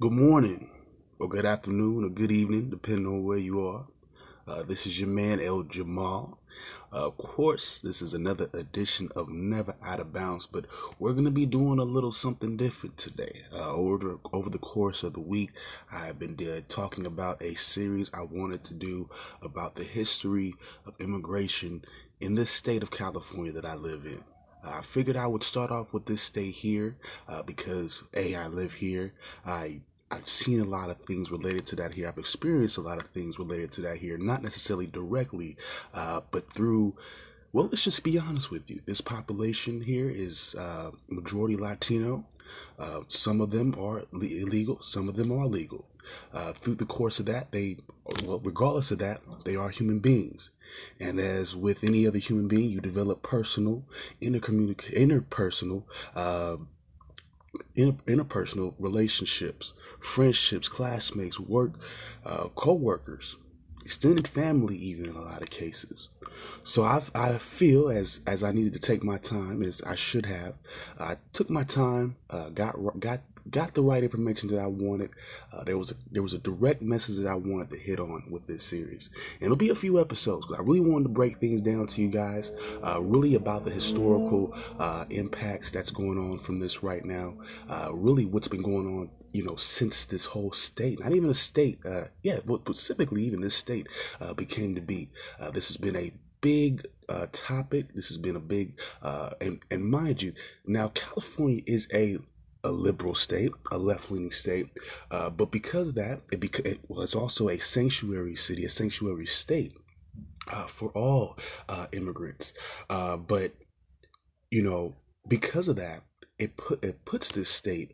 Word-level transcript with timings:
Good 0.00 0.12
morning, 0.12 0.70
or 1.18 1.28
good 1.28 1.44
afternoon, 1.44 2.04
or 2.04 2.08
good 2.08 2.32
evening, 2.32 2.70
depending 2.70 3.06
on 3.06 3.22
where 3.22 3.36
you 3.36 3.60
are. 3.66 3.84
Uh, 4.48 4.62
this 4.62 4.86
is 4.86 4.98
your 4.98 5.10
man 5.10 5.40
El 5.40 5.64
Jamal. 5.64 6.38
Uh, 6.90 7.08
of 7.08 7.18
course, 7.18 7.78
this 7.78 8.00
is 8.00 8.14
another 8.14 8.48
edition 8.54 9.10
of 9.14 9.28
Never 9.28 9.76
Out 9.84 10.00
of 10.00 10.10
Bounds, 10.10 10.48
but 10.50 10.64
we're 10.98 11.12
going 11.12 11.26
to 11.26 11.30
be 11.30 11.44
doing 11.44 11.78
a 11.78 11.84
little 11.84 12.12
something 12.12 12.56
different 12.56 12.96
today. 12.96 13.42
Uh, 13.52 13.74
over, 13.74 14.18
over 14.32 14.48
the 14.48 14.56
course 14.56 15.02
of 15.02 15.12
the 15.12 15.20
week, 15.20 15.50
I've 15.92 16.18
been 16.18 16.38
uh, 16.48 16.62
talking 16.66 17.04
about 17.04 17.42
a 17.42 17.54
series 17.56 18.10
I 18.14 18.22
wanted 18.22 18.64
to 18.64 18.72
do 18.72 19.10
about 19.42 19.76
the 19.76 19.84
history 19.84 20.54
of 20.86 20.94
immigration 20.98 21.84
in 22.20 22.36
this 22.36 22.50
state 22.50 22.82
of 22.82 22.90
California 22.90 23.52
that 23.52 23.66
I 23.66 23.74
live 23.74 24.06
in. 24.06 24.24
I 24.62 24.82
figured 24.82 25.16
I 25.16 25.26
would 25.26 25.42
start 25.42 25.70
off 25.70 25.92
with 25.92 26.06
this 26.06 26.22
state 26.22 26.54
here 26.56 26.96
uh, 27.28 27.42
because 27.42 28.02
A, 28.14 28.34
I 28.34 28.46
live 28.46 28.74
here. 28.74 29.14
I 29.44 29.80
I've 30.10 30.28
seen 30.28 30.60
a 30.60 30.64
lot 30.64 30.90
of 30.90 30.98
things 31.02 31.30
related 31.30 31.66
to 31.68 31.76
that 31.76 31.94
here. 31.94 32.08
I've 32.08 32.18
experienced 32.18 32.76
a 32.76 32.80
lot 32.80 32.98
of 32.98 33.08
things 33.10 33.38
related 33.38 33.70
to 33.72 33.80
that 33.82 33.98
here, 33.98 34.18
not 34.18 34.42
necessarily 34.42 34.86
directly, 34.86 35.56
uh, 35.94 36.22
but 36.30 36.52
through. 36.52 36.96
Well, 37.52 37.68
let's 37.70 37.84
just 37.84 38.02
be 38.02 38.18
honest 38.18 38.50
with 38.50 38.68
you. 38.70 38.80
This 38.86 39.00
population 39.00 39.82
here 39.82 40.08
is 40.10 40.54
uh, 40.56 40.90
majority 41.08 41.56
Latino. 41.56 42.24
Uh, 42.78 43.00
some 43.08 43.40
of 43.40 43.50
them 43.50 43.74
are 43.78 44.04
illegal. 44.12 44.80
Some 44.82 45.08
of 45.08 45.16
them 45.16 45.30
are 45.32 45.46
legal. 45.46 45.86
Uh, 46.32 46.52
through 46.52 46.76
the 46.76 46.86
course 46.86 47.20
of 47.20 47.26
that, 47.26 47.52
they, 47.52 47.76
well, 48.24 48.40
regardless 48.42 48.90
of 48.90 48.98
that, 48.98 49.20
they 49.44 49.54
are 49.56 49.68
human 49.68 50.00
beings. 50.00 50.50
And 50.98 51.18
as 51.20 51.54
with 51.54 51.84
any 51.84 52.06
other 52.06 52.18
human 52.18 52.48
being, 52.48 52.70
you 52.70 52.80
develop 52.80 53.22
personal, 53.22 53.84
intercommunic- 54.22 54.94
interpersonal, 54.94 55.84
uh, 56.14 56.56
inter- 57.74 58.02
interpersonal 58.06 58.74
relationships, 58.78 59.72
friendships, 60.00 60.68
classmates, 60.68 61.38
work, 61.38 61.72
uh, 62.24 62.48
co-workers, 62.54 63.36
extended 63.84 64.28
family, 64.28 64.76
even 64.76 65.06
in 65.10 65.16
a 65.16 65.20
lot 65.20 65.42
of 65.42 65.50
cases. 65.50 66.08
So 66.64 66.82
I 66.84 67.02
I 67.14 67.38
feel 67.38 67.88
as 67.88 68.20
as 68.26 68.42
I 68.42 68.52
needed 68.52 68.72
to 68.74 68.78
take 68.78 69.02
my 69.02 69.18
time 69.18 69.62
as 69.62 69.82
I 69.82 69.94
should 69.94 70.26
have. 70.26 70.54
I 70.98 71.16
took 71.32 71.50
my 71.50 71.64
time, 71.64 72.16
uh, 72.28 72.50
got 72.50 72.76
got 73.00 73.20
got 73.48 73.74
the 73.74 73.82
right 73.82 74.02
information 74.02 74.48
that 74.48 74.58
I 74.58 74.66
wanted. 74.66 75.10
Uh, 75.52 75.64
there 75.64 75.78
was 75.78 75.92
a, 75.92 75.94
there 76.10 76.22
was 76.22 76.32
a 76.32 76.38
direct 76.38 76.82
message 76.82 77.16
that 77.16 77.26
I 77.26 77.34
wanted 77.34 77.70
to 77.70 77.78
hit 77.78 78.00
on 78.00 78.24
with 78.30 78.46
this 78.46 78.64
series, 78.64 79.10
and 79.34 79.44
it'll 79.44 79.56
be 79.56 79.70
a 79.70 79.74
few 79.76 80.00
episodes. 80.00 80.46
I 80.56 80.60
really 80.60 80.80
wanted 80.80 81.04
to 81.04 81.10
break 81.10 81.38
things 81.38 81.60
down 81.60 81.86
to 81.88 82.02
you 82.02 82.10
guys, 82.10 82.52
uh, 82.82 83.00
really 83.00 83.34
about 83.34 83.64
the 83.64 83.70
historical 83.70 84.54
uh, 84.78 85.04
impacts 85.10 85.70
that's 85.70 85.90
going 85.90 86.18
on 86.18 86.38
from 86.38 86.58
this 86.58 86.82
right 86.82 87.04
now. 87.04 87.34
Uh, 87.68 87.90
really, 87.92 88.24
what's 88.24 88.48
been 88.48 88.62
going 88.62 88.86
on, 88.86 89.10
you 89.32 89.44
know, 89.44 89.56
since 89.56 90.06
this 90.06 90.24
whole 90.24 90.52
state, 90.52 91.00
not 91.00 91.12
even 91.12 91.30
a 91.30 91.34
state, 91.34 91.78
uh, 91.86 92.04
yeah, 92.22 92.40
but 92.44 92.62
specifically 92.62 93.22
even 93.22 93.40
this 93.40 93.54
state 93.54 93.86
uh, 94.20 94.34
became 94.34 94.74
to 94.74 94.80
be. 94.80 95.10
this 95.52 95.68
has 95.68 95.76
been 95.76 95.96
a 95.96 96.12
big 96.40 96.86
uh, 97.08 97.26
topic. 97.32 97.94
This 97.94 98.08
has 98.08 98.18
been 98.18 98.36
a 98.36 98.40
big, 98.40 98.78
uh, 99.02 99.30
and 99.40 99.60
and 99.70 99.84
mind 99.84 100.22
you, 100.22 100.32
now 100.66 100.88
California 100.88 101.62
is 101.66 101.88
a 101.92 102.18
a 102.64 102.70
liberal 102.70 103.14
state, 103.14 103.52
a 103.70 103.78
left 103.78 104.10
leaning 104.10 104.30
state, 104.30 104.68
uh, 105.10 105.30
but 105.30 105.50
because 105.50 105.88
of 105.88 105.94
that, 105.96 106.20
it, 106.30 106.40
beca- 106.40 106.66
it 106.66 106.80
was 106.88 107.14
also 107.14 107.48
a 107.48 107.58
sanctuary 107.58 108.36
city, 108.36 108.64
a 108.64 108.70
sanctuary 108.70 109.26
state 109.26 109.72
uh, 110.48 110.66
for 110.66 110.90
all 110.90 111.38
uh, 111.68 111.86
immigrants. 111.92 112.52
Uh, 112.88 113.16
but 113.16 113.54
you 114.50 114.62
know, 114.62 114.94
because 115.28 115.68
of 115.68 115.76
that, 115.76 116.02
it 116.38 116.56
put 116.56 116.82
it 116.84 117.04
puts 117.04 117.30
this 117.32 117.48
state 117.48 117.92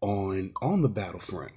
on 0.00 0.52
on 0.62 0.82
the 0.82 0.88
battlefront 0.88 1.52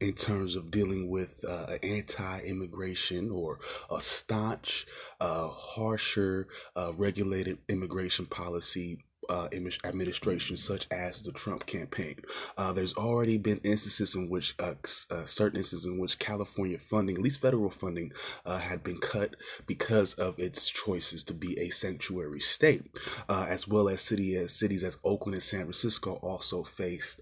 in 0.00 0.12
terms 0.12 0.56
of 0.56 0.70
dealing 0.70 1.08
with 1.08 1.42
uh, 1.48 1.78
anti-immigration 1.82 3.30
or 3.30 3.58
a 3.90 4.00
staunch, 4.00 4.86
uh, 5.20 5.48
harsher, 5.48 6.48
uh, 6.76 6.92
regulated 6.96 7.58
immigration 7.68 8.26
policy 8.26 8.98
uh, 9.28 9.48
administration, 9.52 10.56
such 10.56 10.86
as 10.90 11.22
the 11.22 11.32
Trump 11.32 11.66
campaign. 11.66 12.16
Uh, 12.56 12.72
there's 12.72 12.94
already 12.94 13.38
been 13.38 13.58
instances 13.58 14.14
in 14.14 14.28
which 14.28 14.54
uh, 14.58 14.74
uh 15.10 15.26
certain 15.26 15.58
instances 15.58 15.86
in 15.86 15.98
which 15.98 16.18
California 16.18 16.78
funding, 16.78 17.16
at 17.16 17.22
least 17.22 17.40
federal 17.40 17.70
funding, 17.70 18.12
uh, 18.44 18.58
had 18.58 18.82
been 18.82 18.98
cut 18.98 19.34
because 19.66 20.14
of 20.14 20.38
its 20.38 20.68
choices 20.68 21.24
to 21.24 21.34
be 21.34 21.58
a 21.58 21.70
sanctuary 21.70 22.40
state, 22.40 22.84
uh, 23.28 23.46
as 23.48 23.68
well 23.68 23.88
as 23.88 24.00
city 24.00 24.36
as 24.36 24.52
cities 24.52 24.84
as 24.84 24.98
Oakland 25.04 25.34
and 25.34 25.42
San 25.42 25.62
Francisco 25.62 26.14
also 26.22 26.62
faced. 26.62 27.20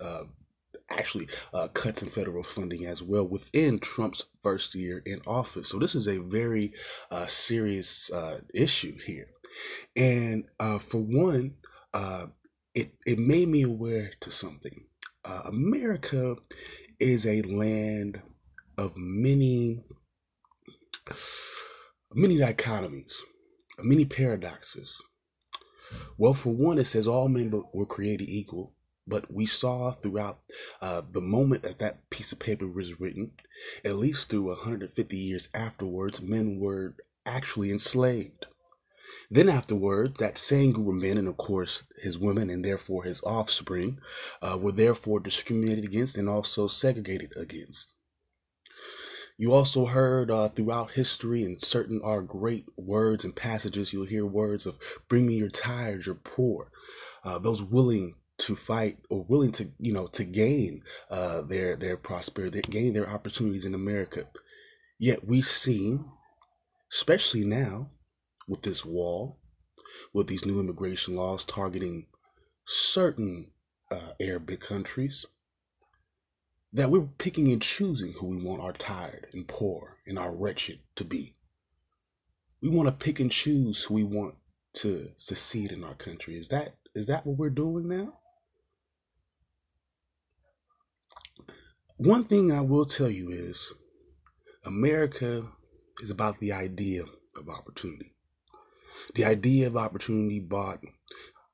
Actually, 0.91 1.27
cuts 1.73 2.03
in 2.03 2.11
federal 2.11 2.43
funding 2.43 2.85
as 2.85 3.03
well 3.03 3.25
within 3.25 3.79
Trump's 3.79 4.27
first 4.43 4.75
year 4.75 5.03
in 5.07 5.23
office. 5.27 5.71
So, 5.71 5.79
this 5.79 5.95
is 5.95 6.07
a 6.07 6.19
very 6.19 6.75
serious 7.29 8.11
issue 8.53 8.99
here. 9.07 9.29
And 9.97 10.45
for 10.59 10.99
one, 10.99 11.55
uh, 11.95 12.27
it 12.75 12.95
it 13.07 13.19
made 13.19 13.49
me 13.49 13.63
aware 13.63 14.13
to 14.21 14.31
something. 14.31 14.87
Uh, 15.25 15.43
America 15.47 16.37
is 16.99 17.27
a 17.27 17.43
land 17.43 18.21
of 18.79 18.97
many 18.97 19.83
many 22.15 22.37
dichotomies, 22.37 23.15
many 23.79 24.05
paradoxes. 24.05 25.01
Well, 26.17 26.35
for 26.35 26.55
one, 26.55 26.79
it 26.79 26.87
says 26.87 27.07
all 27.07 27.29
men 27.29 27.53
were 27.75 27.87
created 27.87 28.29
equal, 28.29 28.73
but 29.07 29.31
we 29.31 29.45
saw 29.45 29.91
throughout 29.91 30.41
uh, 30.81 31.03
the 31.11 31.21
moment 31.21 31.63
that 31.63 31.79
that 31.79 32.09
piece 32.09 32.33
of 32.33 32.39
paper 32.39 32.67
was 32.67 32.99
written, 32.99 33.33
at 33.85 33.97
least 33.97 34.29
through 34.29 34.49
150 34.49 35.17
years 35.17 35.49
afterwards, 35.55 36.23
men 36.23 36.59
were 36.59 36.95
actually 37.27 37.71
enslaved. 37.71 38.47
Then 39.35 39.49
afterward, 39.49 40.19
that 40.19 40.37
same 40.37 40.73
group 40.73 40.89
of 40.89 40.95
men, 40.97 41.17
and 41.17 41.27
of 41.27 41.39
course 41.39 41.85
his 42.03 42.19
women, 42.19 42.51
and 42.51 42.63
therefore 42.63 43.05
his 43.05 43.23
offspring, 43.23 43.99
uh, 44.43 44.59
were 44.61 44.73
therefore 44.73 45.21
discriminated 45.21 45.87
against 45.87 46.19
and 46.19 46.29
also 46.29 46.69
segregated 46.69 47.33
against. 47.35 47.95
You 49.39 49.55
also 49.55 49.87
heard 49.87 50.31
uh, 50.31 50.51
throughout 50.51 50.91
history 50.91 51.45
and 51.45 51.65
certain 51.65 52.03
are 52.05 52.21
great 52.21 52.67
words 52.77 53.25
and 53.25 53.35
passages. 53.35 53.91
You'll 53.95 54.05
hear 54.05 54.27
words 54.27 54.67
of 54.67 54.79
"Bring 55.09 55.27
me 55.27 55.37
your 55.37 55.49
tired, 55.49 56.05
your 56.05 56.17
poor." 56.17 56.71
Uh, 57.25 57.39
those 57.39 57.63
willing 57.63 58.17
to 58.37 58.55
fight 58.55 58.99
or 59.09 59.25
willing 59.27 59.53
to, 59.53 59.71
you 59.79 59.95
know, 59.95 60.09
to 60.09 60.25
gain 60.25 60.83
uh, 61.11 61.41
their 61.41 61.75
their 61.75 61.97
prosperity, 61.97 62.61
gain 62.61 62.93
their 62.93 63.09
opportunities 63.09 63.65
in 63.65 63.75
America. 63.75 64.27
Yet 64.99 65.27
we've 65.27 65.49
seen, 65.49 66.05
especially 66.93 67.47
now, 67.47 67.89
with 68.49 68.63
this 68.63 68.85
wall, 68.85 69.39
with 70.13 70.27
these 70.27 70.45
new 70.45 70.61
immigration 70.61 71.17
laws 71.17 71.45
targeting 71.45 72.07
certain 72.67 73.51
uh, 73.91 74.13
Arabic 74.21 74.61
countries, 74.61 75.27
that 76.73 76.91
we're 76.91 77.09
picking 77.19 77.53
and 77.53 77.61
choosing 77.61 78.15
who 78.15 78.27
we 78.27 78.43
want 78.43 78.63
our 78.63 78.73
tired 78.73 79.27
and 79.33 79.47
poor 79.47 79.99
and 80.07 80.19
our 80.19 80.35
wretched 80.35 80.81
to 80.97 81.05
be. 81.05 81.37
We 82.63 82.71
want 82.71 82.89
to 82.89 83.05
pick 83.05 83.21
and 83.21 83.31
choose 83.31 83.85
who 83.85 83.95
we 83.95 84.05
want 84.05 84.37
to 84.75 85.11
succeed 85.19 85.73
in 85.73 85.85
our 85.85 85.95
country. 85.95 86.37
Is 86.37 86.49
that 86.49 86.77
is 86.95 87.07
that 87.07 87.27
what 87.27 87.39
we're 87.39 87.51
doing 87.51 87.89
now? 87.89 88.15
One 91.97 92.25
thing 92.25 92.51
I 92.51 92.61
will 92.61 92.87
tell 92.87 93.11
you 93.11 93.31
is 93.31 93.73
America 94.65 95.47
is 96.03 96.11
about 96.11 96.39
the 96.41 96.53
idea 96.53 97.05
of 97.37 97.49
opportunity. 97.49 98.12
The 99.15 99.25
idea 99.25 99.67
of 99.67 99.77
opportunity 99.77 100.41
brought 100.41 100.81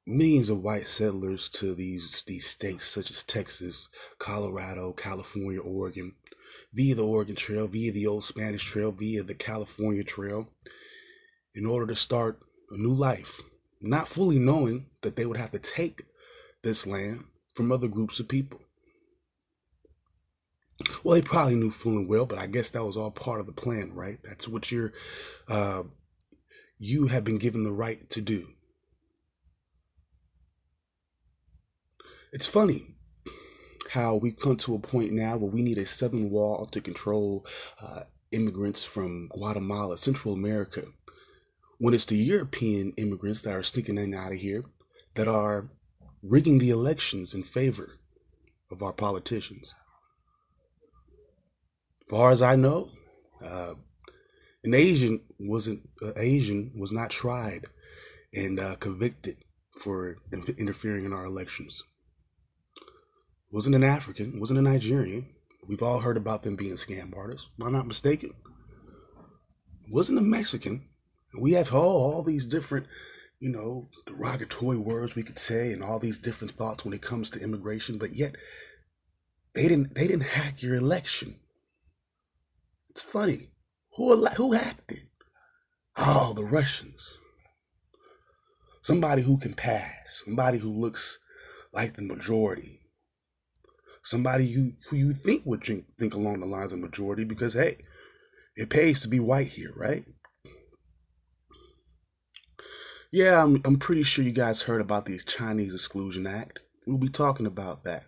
millions 0.06 0.48
of 0.48 0.62
white 0.62 0.86
settlers 0.86 1.48
to 1.50 1.74
these 1.74 2.22
these 2.26 2.46
states 2.46 2.84
such 2.84 3.10
as 3.10 3.22
Texas, 3.22 3.88
Colorado, 4.18 4.92
California, 4.92 5.60
Oregon, 5.60 6.14
via 6.72 6.94
the 6.94 7.04
Oregon 7.04 7.36
Trail, 7.36 7.66
via 7.66 7.92
the 7.92 8.06
old 8.06 8.24
Spanish 8.24 8.64
Trail, 8.64 8.92
via 8.92 9.22
the 9.22 9.34
California 9.34 10.04
Trail, 10.04 10.48
in 11.54 11.66
order 11.66 11.86
to 11.86 11.96
start 11.96 12.40
a 12.70 12.76
new 12.76 12.92
life, 12.92 13.40
not 13.80 14.08
fully 14.08 14.38
knowing 14.38 14.86
that 15.02 15.16
they 15.16 15.26
would 15.26 15.36
have 15.36 15.52
to 15.52 15.58
take 15.58 16.02
this 16.62 16.86
land 16.86 17.24
from 17.54 17.70
other 17.70 17.88
groups 17.88 18.20
of 18.20 18.28
people. 18.28 18.60
Well, 21.02 21.16
they 21.16 21.22
probably 21.22 21.56
knew 21.56 21.72
full 21.72 21.98
and 21.98 22.08
well, 22.08 22.24
but 22.24 22.38
I 22.38 22.46
guess 22.46 22.70
that 22.70 22.84
was 22.84 22.96
all 22.96 23.10
part 23.10 23.40
of 23.40 23.46
the 23.46 23.52
plan, 23.52 23.92
right? 23.94 24.18
That's 24.22 24.46
what 24.46 24.70
you're 24.70 24.92
uh, 25.48 25.82
you 26.78 27.08
have 27.08 27.24
been 27.24 27.38
given 27.38 27.64
the 27.64 27.72
right 27.72 28.08
to 28.10 28.20
do. 28.20 28.48
It's 32.32 32.46
funny 32.46 32.94
how 33.90 34.16
we've 34.16 34.38
come 34.38 34.56
to 34.58 34.74
a 34.74 34.78
point 34.78 35.12
now 35.12 35.36
where 35.36 35.50
we 35.50 35.62
need 35.62 35.78
a 35.78 35.86
southern 35.86 36.30
wall 36.30 36.66
to 36.66 36.80
control 36.80 37.46
uh, 37.80 38.02
immigrants 38.32 38.84
from 38.84 39.28
Guatemala, 39.28 39.96
Central 39.96 40.34
America, 40.34 40.82
when 41.78 41.94
it's 41.94 42.04
the 42.04 42.16
European 42.16 42.92
immigrants 42.96 43.42
that 43.42 43.54
are 43.54 43.62
sneaking 43.62 43.98
in 43.98 44.14
out 44.14 44.32
of 44.32 44.38
here 44.38 44.64
that 45.14 45.26
are 45.26 45.70
rigging 46.22 46.58
the 46.58 46.70
elections 46.70 47.34
in 47.34 47.42
favor 47.42 47.98
of 48.70 48.82
our 48.82 48.92
politicians. 48.92 49.74
far 52.10 52.30
as 52.30 52.42
I 52.42 52.56
know, 52.56 52.90
uh, 53.42 53.74
an 54.64 54.74
Asian 54.74 55.20
wasn't 55.38 55.88
uh, 56.02 56.12
Asian 56.16 56.72
was 56.78 56.92
not 56.92 57.10
tried 57.10 57.66
and 58.34 58.58
uh, 58.58 58.76
convicted 58.76 59.36
for 59.80 60.16
in- 60.32 60.54
interfering 60.58 61.04
in 61.04 61.12
our 61.12 61.24
elections. 61.24 61.82
Wasn't 63.50 63.74
an 63.74 63.84
African, 63.84 64.40
wasn't 64.40 64.58
a 64.58 64.62
Nigerian. 64.62 65.30
We've 65.66 65.82
all 65.82 66.00
heard 66.00 66.16
about 66.16 66.42
them 66.42 66.56
being 66.56 66.74
scam 66.74 67.16
artists. 67.16 67.48
Am 67.60 67.66
I 67.66 67.70
not 67.70 67.86
mistaken? 67.86 68.32
Wasn't 69.90 70.18
a 70.18 70.22
Mexican. 70.22 70.88
We 71.38 71.52
have 71.52 71.74
all, 71.74 72.14
all 72.14 72.22
these 72.22 72.44
different, 72.44 72.86
you 73.38 73.50
know, 73.50 73.88
derogatory 74.06 74.78
words 74.78 75.14
we 75.14 75.22
could 75.22 75.38
say 75.38 75.72
and 75.72 75.82
all 75.82 75.98
these 75.98 76.18
different 76.18 76.56
thoughts 76.56 76.84
when 76.84 76.94
it 76.94 77.02
comes 77.02 77.30
to 77.30 77.40
immigration, 77.40 77.98
but 77.98 78.14
yet 78.14 78.34
they 79.54 79.68
didn't 79.68 79.94
they 79.94 80.06
didn't 80.06 80.22
hack 80.22 80.62
your 80.62 80.74
election. 80.74 81.36
It's 82.90 83.02
funny. 83.02 83.50
Who 83.98 84.24
who 84.26 84.52
hacked 84.52 84.92
it? 84.92 85.08
Oh, 85.96 86.32
the 86.32 86.44
Russians. 86.44 87.18
Somebody 88.80 89.22
who 89.22 89.38
can 89.38 89.54
pass. 89.54 90.22
Somebody 90.24 90.58
who 90.58 90.70
looks 90.72 91.18
like 91.72 91.96
the 91.96 92.02
majority. 92.02 92.80
Somebody 94.04 94.52
who, 94.52 94.74
who 94.88 94.96
you 94.96 95.12
think 95.12 95.42
would 95.44 95.64
think, 95.64 95.86
think 95.98 96.14
along 96.14 96.38
the 96.38 96.46
lines 96.46 96.72
of 96.72 96.78
majority 96.78 97.24
because 97.24 97.54
hey, 97.54 97.78
it 98.54 98.70
pays 98.70 99.00
to 99.00 99.08
be 99.08 99.18
white 99.18 99.48
here, 99.48 99.72
right? 99.74 100.04
Yeah, 103.10 103.42
I'm 103.42 103.60
I'm 103.64 103.80
pretty 103.80 104.04
sure 104.04 104.24
you 104.24 104.30
guys 104.30 104.62
heard 104.62 104.80
about 104.80 105.06
the 105.06 105.18
Chinese 105.18 105.74
Exclusion 105.74 106.24
Act. 106.24 106.60
We'll 106.86 106.98
be 106.98 107.08
talking 107.08 107.46
about 107.46 107.82
that. 107.82 108.04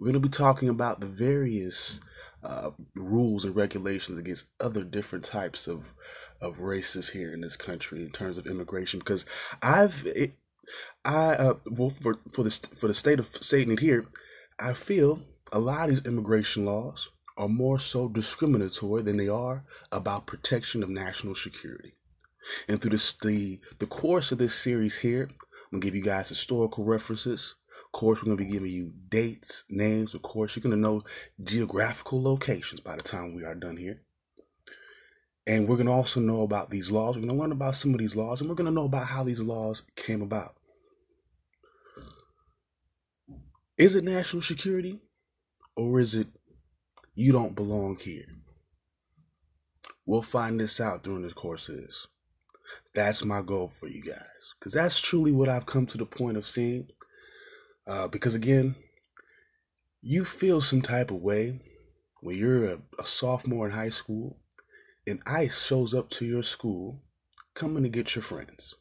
We're 0.00 0.06
going 0.06 0.20
to 0.20 0.28
be 0.28 0.36
talking 0.36 0.68
about 0.68 0.98
the 0.98 1.06
various 1.06 2.00
uh, 2.44 2.70
rules 2.94 3.44
and 3.44 3.56
regulations 3.56 4.18
against 4.18 4.46
other 4.60 4.84
different 4.84 5.24
types 5.24 5.66
of 5.66 5.94
of 6.40 6.58
races 6.60 7.10
here 7.10 7.32
in 7.32 7.40
this 7.40 7.56
country 7.56 8.02
in 8.02 8.10
terms 8.10 8.36
of 8.36 8.46
immigration. 8.46 8.98
Because 8.98 9.24
I've, 9.62 10.06
it, 10.06 10.34
I 11.04 11.34
uh, 11.34 11.54
well, 11.66 11.90
for 11.90 12.18
for 12.32 12.42
the 12.42 12.50
for 12.50 12.86
the 12.86 12.94
state 12.94 13.18
of 13.18 13.30
Satan 13.40 13.78
here, 13.78 14.06
I 14.58 14.74
feel 14.74 15.22
a 15.52 15.58
lot 15.58 15.88
of 15.88 15.96
these 15.96 16.04
immigration 16.04 16.64
laws 16.64 17.08
are 17.36 17.48
more 17.48 17.78
so 17.78 18.08
discriminatory 18.08 19.02
than 19.02 19.16
they 19.16 19.28
are 19.28 19.64
about 19.90 20.26
protection 20.26 20.82
of 20.82 20.88
national 20.88 21.34
security. 21.34 21.94
And 22.68 22.80
through 22.80 22.90
this, 22.90 23.14
the 23.14 23.58
the 23.78 23.86
course 23.86 24.32
of 24.32 24.38
this 24.38 24.54
series 24.54 24.98
here, 24.98 25.28
I'm 25.30 25.80
gonna 25.80 25.80
give 25.80 25.94
you 25.94 26.02
guys 26.02 26.28
historical 26.28 26.84
references 26.84 27.54
course, 27.94 28.18
we're 28.18 28.26
going 28.26 28.36
to 28.36 28.44
be 28.44 28.50
giving 28.50 28.70
you 28.70 28.92
dates, 29.08 29.64
names. 29.70 30.12
Of 30.12 30.20
course, 30.20 30.54
you're 30.54 30.62
going 30.62 30.74
to 30.74 30.80
know 30.80 31.04
geographical 31.42 32.22
locations 32.22 32.80
by 32.80 32.96
the 32.96 33.02
time 33.02 33.34
we 33.34 33.44
are 33.44 33.54
done 33.54 33.78
here. 33.78 34.02
And 35.46 35.66
we're 35.66 35.76
going 35.76 35.86
to 35.86 35.92
also 35.92 36.20
know 36.20 36.42
about 36.42 36.70
these 36.70 36.90
laws. 36.90 37.16
We're 37.16 37.22
going 37.22 37.36
to 37.36 37.40
learn 37.40 37.52
about 37.52 37.76
some 37.76 37.94
of 37.94 38.00
these 38.00 38.16
laws, 38.16 38.40
and 38.40 38.50
we're 38.50 38.56
going 38.56 38.66
to 38.66 38.72
know 38.72 38.84
about 38.84 39.06
how 39.06 39.24
these 39.24 39.40
laws 39.40 39.82
came 39.96 40.20
about. 40.20 40.56
Is 43.78 43.94
it 43.94 44.04
national 44.04 44.42
security, 44.42 45.00
or 45.76 46.00
is 46.00 46.14
it 46.14 46.28
you 47.14 47.32
don't 47.32 47.54
belong 47.54 47.96
here? 48.00 48.26
We'll 50.06 50.22
find 50.22 50.60
this 50.60 50.80
out 50.80 51.02
during 51.02 51.22
this 51.22 51.32
course 51.32 51.68
of 51.68 51.76
this. 51.76 52.06
That's 52.94 53.24
my 53.24 53.42
goal 53.42 53.72
for 53.80 53.88
you 53.88 54.02
guys. 54.02 54.54
Because 54.58 54.72
that's 54.74 55.00
truly 55.00 55.32
what 55.32 55.48
I've 55.48 55.66
come 55.66 55.86
to 55.86 55.98
the 55.98 56.06
point 56.06 56.36
of 56.36 56.46
seeing 56.46 56.88
uh, 57.86 58.08
because 58.08 58.34
again, 58.34 58.76
you 60.00 60.24
feel 60.24 60.60
some 60.60 60.82
type 60.82 61.10
of 61.10 61.16
way 61.16 61.60
when 62.20 62.36
you're 62.36 62.64
a, 62.64 62.78
a 62.98 63.06
sophomore 63.06 63.66
in 63.66 63.72
high 63.72 63.90
school 63.90 64.38
and 65.06 65.20
ICE 65.26 65.62
shows 65.62 65.94
up 65.94 66.10
to 66.10 66.24
your 66.24 66.42
school 66.42 67.02
coming 67.54 67.82
to 67.82 67.88
get 67.88 68.14
your 68.14 68.22
friends 68.22 68.74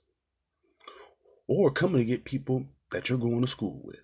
or 1.47 1.71
coming 1.71 1.99
to 1.99 2.05
get 2.05 2.25
people 2.25 2.65
that 2.91 3.09
you're 3.09 3.17
going 3.17 3.41
to 3.41 3.47
school 3.47 3.81
with. 3.83 3.99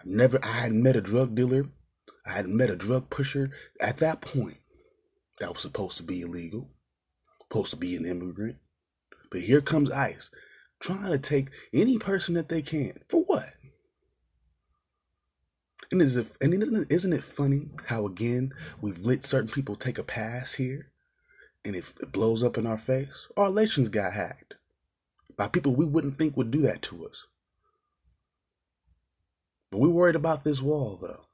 I've 0.00 0.06
never, 0.06 0.38
I 0.44 0.52
hadn't 0.52 0.82
met 0.82 0.96
a 0.96 1.00
drug 1.00 1.34
dealer. 1.34 1.66
I 2.26 2.32
hadn't 2.32 2.56
met 2.56 2.70
a 2.70 2.76
drug 2.76 3.10
pusher 3.10 3.50
at 3.80 3.98
that 3.98 4.20
point. 4.20 4.58
That 5.40 5.52
was 5.52 5.62
supposed 5.62 5.96
to 5.98 6.02
be 6.02 6.20
illegal, 6.20 6.68
supposed 7.42 7.70
to 7.70 7.76
be 7.76 7.96
an 7.96 8.04
immigrant. 8.04 8.56
But 9.30 9.42
here 9.42 9.60
comes 9.60 9.90
ICE 9.90 10.30
trying 10.80 11.10
to 11.10 11.18
take 11.18 11.48
any 11.72 11.98
person 11.98 12.34
that 12.34 12.48
they 12.48 12.62
can. 12.62 13.00
For 13.08 13.22
what? 13.24 13.54
And 15.90 16.02
is 16.02 16.16
it, 16.16 16.28
and 16.40 16.52
isn't 16.54 16.82
it, 16.82 16.86
isn't 16.90 17.12
it 17.12 17.24
funny 17.24 17.68
how 17.86 18.04
again 18.06 18.52
we've 18.80 19.04
let 19.04 19.24
certain 19.24 19.50
people 19.50 19.74
take 19.74 19.98
a 19.98 20.02
pass 20.02 20.54
here, 20.54 20.90
and 21.64 21.74
it, 21.74 21.84
it 22.00 22.12
blows 22.12 22.42
up 22.42 22.58
in 22.58 22.66
our 22.66 22.76
face? 22.76 23.28
Our 23.36 23.46
elections 23.46 23.88
got 23.88 24.12
hacked 24.12 24.54
by 25.36 25.48
people 25.48 25.74
we 25.74 25.86
wouldn't 25.86 26.18
think 26.18 26.36
would 26.36 26.50
do 26.50 26.60
that 26.62 26.82
to 26.82 27.06
us. 27.06 27.26
But 29.70 29.78
we 29.78 29.88
worried 29.88 30.16
about 30.16 30.44
this 30.44 30.60
wall 30.60 30.98
though. 31.00 31.27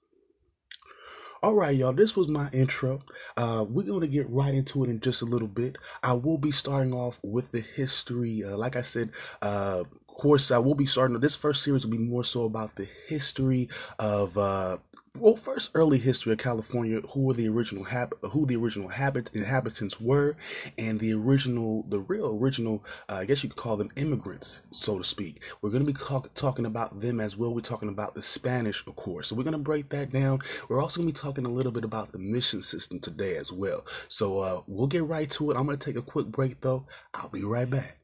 All 1.44 1.52
right, 1.52 1.76
y'all, 1.76 1.93
this 1.93 2.17
was 2.17 2.26
my 2.26 2.49
intro. 2.55 3.02
Uh, 3.37 3.67
we're 3.69 3.85
going 3.85 4.00
to 4.00 4.08
get 4.08 4.31
right 4.31 4.55
into 4.55 4.82
it 4.82 4.88
in 4.88 4.99
just 4.99 5.20
a 5.20 5.26
little 5.26 5.46
bit. 5.46 5.76
I 6.02 6.14
will 6.14 6.38
be 6.38 6.50
starting 6.50 6.94
off 6.94 7.20
with 7.23 7.52
the 7.52 7.61
history. 7.61 8.43
Uh, 8.43 8.56
like 8.56 8.76
I 8.76 8.81
said, 8.81 9.11
uh, 9.43 9.85
of 9.85 10.06
course, 10.06 10.50
I 10.50 10.56
will 10.56 10.75
be 10.75 10.87
starting. 10.87 11.20
This 11.20 11.37
first 11.37 11.62
series 11.62 11.85
will 11.85 11.93
be 11.93 11.99
more 11.99 12.25
so 12.25 12.44
about 12.44 12.76
the 12.76 12.88
history 13.08 13.69
of 13.99 14.38
uh, 14.38 14.79
well, 15.16 15.37
first 15.37 15.70
early 15.75 15.99
history 15.99 16.32
of 16.32 16.38
California, 16.38 17.00
who 17.00 17.22
were 17.22 17.34
the 17.34 17.49
original 17.49 17.84
hab- 17.84 18.19
who 18.32 18.46
the 18.46 18.56
original 18.56 18.88
habit 18.88 19.31
inhabitants 19.32 20.00
were, 20.00 20.37
and 20.76 20.99
the 20.99 21.12
original, 21.12 21.84
the 21.88 22.00
real 22.00 22.37
original, 22.37 22.84
uh, 23.08 23.14
I 23.14 23.25
guess 23.25 23.44
you 23.44 23.49
could 23.49 23.56
call 23.56 23.76
them 23.76 23.90
immigrants, 23.94 24.61
so 24.72 24.99
to 24.99 25.05
speak. 25.05 25.40
We're 25.62 25.70
going 25.70 25.87
to 25.87 25.93
be 25.93 25.96
talk- 25.96 26.34
talking 26.34 26.66
about 26.66 27.00
them 27.00 27.20
as 27.20 27.37
well. 27.37 27.55
We're 27.55 27.61
talking 27.61 27.88
about 27.88 28.16
the 28.16 28.22
Spanish, 28.22 28.84
of 28.88 28.96
course. 28.96 29.28
So 29.28 29.37
we're 29.37 29.44
going 29.44 29.52
to 29.52 29.58
break 29.58 29.88
that 29.90 30.12
down. 30.12 30.40
We're 30.69 30.82
also 30.82 31.00
going 31.00 31.12
to 31.12 31.14
be 31.14 31.22
talking 31.22 31.46
a 31.46 31.50
little 31.50 31.72
bit 31.72 31.84
about 31.84 32.11
the 32.11 32.19
mission 32.19 32.61
system 32.61 32.99
today 32.99 33.37
as 33.37 33.52
well. 33.52 33.87
So 34.08 34.40
uh, 34.40 34.62
we'll 34.66 34.88
get 34.88 35.05
right 35.05 35.31
to 35.31 35.52
it. 35.52 35.56
I'm 35.56 35.64
going 35.64 35.78
to 35.78 35.84
take 35.84 35.96
a 35.96 36.02
quick 36.02 36.26
break 36.26 36.61
though. 36.61 36.87
I'll 37.14 37.28
be 37.28 37.44
right 37.44 37.70
back. 37.70 37.99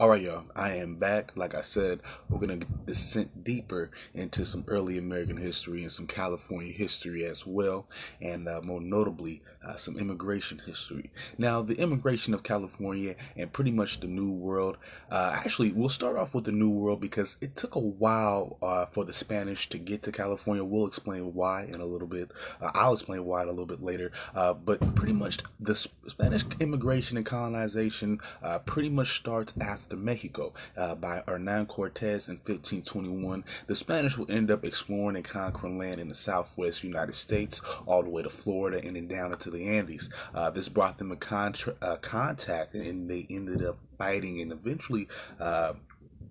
All 0.00 0.08
right, 0.08 0.20
y'all. 0.20 0.46
I 0.56 0.74
am 0.74 0.96
back. 0.96 1.30
Like 1.36 1.54
I 1.54 1.60
said, 1.60 2.00
we're 2.28 2.40
gonna 2.40 2.66
descend 2.84 3.30
deeper 3.44 3.92
into 4.12 4.44
some 4.44 4.64
early 4.66 4.98
American 4.98 5.36
history 5.36 5.82
and 5.82 5.92
some 5.92 6.08
California 6.08 6.72
history 6.72 7.24
as 7.24 7.46
well, 7.46 7.86
and 8.20 8.48
uh, 8.48 8.60
more 8.60 8.80
notably, 8.80 9.42
uh, 9.64 9.76
some 9.76 9.96
immigration 9.96 10.60
history. 10.66 11.12
Now, 11.38 11.62
the 11.62 11.78
immigration 11.78 12.34
of 12.34 12.42
California 12.42 13.14
and 13.36 13.52
pretty 13.52 13.70
much 13.70 14.00
the 14.00 14.08
New 14.08 14.32
World. 14.32 14.78
Uh, 15.12 15.30
actually, 15.32 15.70
we'll 15.70 15.88
start 15.88 16.16
off 16.16 16.34
with 16.34 16.44
the 16.44 16.52
New 16.52 16.70
World 16.70 17.00
because 17.00 17.36
it 17.40 17.54
took 17.54 17.76
a 17.76 17.78
while 17.78 18.58
uh, 18.62 18.86
for 18.86 19.04
the 19.04 19.12
Spanish 19.12 19.68
to 19.68 19.78
get 19.78 20.02
to 20.02 20.10
California. 20.12 20.64
We'll 20.64 20.88
explain 20.88 21.34
why 21.34 21.66
in 21.72 21.80
a 21.80 21.86
little 21.86 22.08
bit. 22.08 22.32
Uh, 22.60 22.72
I'll 22.74 22.94
explain 22.94 23.24
why 23.24 23.44
a 23.44 23.46
little 23.46 23.64
bit 23.64 23.80
later. 23.80 24.10
Uh, 24.34 24.54
but 24.54 24.96
pretty 24.96 25.12
much, 25.12 25.38
the 25.60 25.76
Spanish 25.76 26.44
immigration 26.58 27.16
and 27.16 27.24
colonization 27.24 28.20
pretty 28.66 28.90
much 28.90 29.18
starts 29.18 29.54
after 29.60 29.84
after 29.94 30.04
Mexico 30.04 30.52
uh, 30.76 30.94
by 30.94 31.22
Hernan 31.26 31.66
Cortez 31.66 32.28
in 32.28 32.36
1521. 32.36 33.44
The 33.66 33.74
Spanish 33.74 34.18
will 34.18 34.30
end 34.30 34.50
up 34.50 34.64
exploring 34.64 35.16
and 35.16 35.24
conquering 35.24 35.78
land 35.78 36.00
in 36.00 36.08
the 36.08 36.14
southwest 36.14 36.82
United 36.82 37.14
States, 37.14 37.62
all 37.86 38.02
the 38.02 38.10
way 38.10 38.22
to 38.22 38.30
Florida 38.30 38.80
and 38.84 38.96
then 38.96 39.06
down 39.06 39.32
into 39.32 39.50
the 39.50 39.64
Andes. 39.64 40.10
Uh, 40.34 40.50
this 40.50 40.68
brought 40.68 40.98
them 40.98 41.12
in 41.12 41.18
contra- 41.18 41.76
uh, 41.80 41.96
contact, 41.96 42.74
and 42.74 43.08
they 43.08 43.26
ended 43.30 43.64
up 43.64 43.78
fighting 43.98 44.40
and 44.40 44.52
eventually 44.52 45.08
uh, 45.38 45.74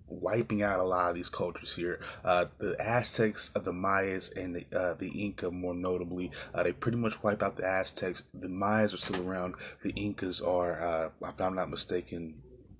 wiping 0.06 0.62
out 0.62 0.80
a 0.80 0.84
lot 0.84 1.10
of 1.10 1.16
these 1.16 1.28
cultures 1.28 1.74
here. 1.74 2.00
Uh, 2.24 2.46
the 2.58 2.76
Aztecs, 2.80 3.50
the 3.50 3.72
Mayas, 3.72 4.30
and 4.36 4.56
the 4.56 4.78
uh, 4.78 4.94
the 4.94 5.08
Inca, 5.08 5.50
more 5.50 5.74
notably, 5.74 6.30
uh, 6.54 6.62
they 6.62 6.72
pretty 6.72 6.98
much 6.98 7.22
wipe 7.22 7.42
out 7.42 7.56
the 7.56 7.66
Aztecs. 7.66 8.22
The 8.34 8.48
Mayas 8.48 8.94
are 8.94 8.98
still 8.98 9.28
around. 9.28 9.54
The 9.82 9.90
Incas 9.90 10.40
are, 10.40 10.80
uh, 10.80 11.28
if 11.28 11.40
I'm 11.40 11.54
not 11.54 11.70
mistaken, 11.70 12.34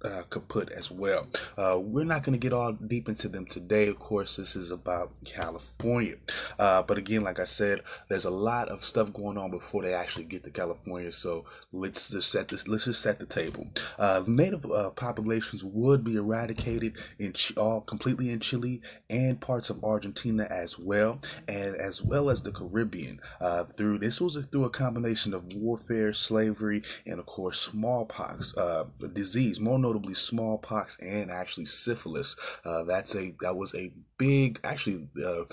uh, 0.05 0.23
kaput 0.31 0.71
as 0.71 0.91
well. 0.91 1.27
Uh, 1.57 1.79
we're 1.81 2.05
not 2.05 2.23
going 2.23 2.35
to 2.35 2.39
get 2.39 2.53
all 2.53 2.73
deep 2.73 3.09
into 3.09 3.29
them 3.29 3.47
today. 3.47 3.89
Of 3.89 3.99
course, 3.99 4.37
this 4.37 4.55
is 4.55 4.71
about 4.71 5.13
California. 5.25 6.17
Uh, 6.59 6.83
but 6.83 6.99
again, 6.99 7.25
like 7.25 7.41
I 7.41 7.45
said, 7.45 7.81
there's 8.09 8.27
a 8.27 8.31
lot 8.31 8.69
of 8.69 8.85
stuff 8.85 9.13
going 9.13 9.39
on 9.39 9.51
before 9.51 9.83
they 9.83 9.95
actually 9.95 10.25
get 10.25 10.45
to 10.45 10.51
California. 10.51 11.13
So 11.13 11.47
let's 11.73 12.11
just 12.11 12.31
set 12.31 12.49
this. 12.49 12.69
Let's 12.69 12.85
just 12.85 13.01
set 13.01 13.19
the 13.19 13.27
table. 13.27 13.67
Uh, 13.99 14.23
native 14.27 14.71
uh, 14.71 14.91
populations 14.91 15.65
would 15.65 16.05
be 16.05 16.17
eradicated 16.17 16.95
in 17.19 17.33
Ch- 17.33 17.57
all 17.57 17.81
completely 17.81 18.31
in 18.31 18.41
Chile 18.41 18.83
and 19.09 19.41
parts 19.41 19.71
of 19.71 19.83
Argentina 19.85 20.47
as 20.51 20.79
well, 20.79 21.21
and 21.49 21.75
as 21.77 22.03
well 22.03 22.31
as 22.31 22.43
the 22.43 22.53
Caribbean. 22.53 23.21
Uh, 23.41 23.65
through 23.65 23.99
this 23.99 24.21
was 24.21 24.37
through 24.53 24.65
a 24.65 24.71
combination 24.71 25.33
of 25.33 25.53
warfare, 25.55 26.13
slavery, 26.13 26.83
and 27.07 27.19
of 27.19 27.27
course 27.27 27.61
smallpox 27.61 28.55
disease. 29.13 29.61
More 29.61 29.79
notably 29.95 30.15
smallpox 30.15 30.99
and 30.99 31.31
actually 31.31 31.67
syphilis. 31.67 32.37
Uh, 32.65 32.83
that's 32.85 33.15
a 33.15 33.35
that 33.41 33.57
was 33.57 33.75
a 33.75 33.93
big 34.19 34.61
actually. 34.65 35.07
Uh, 35.25 35.45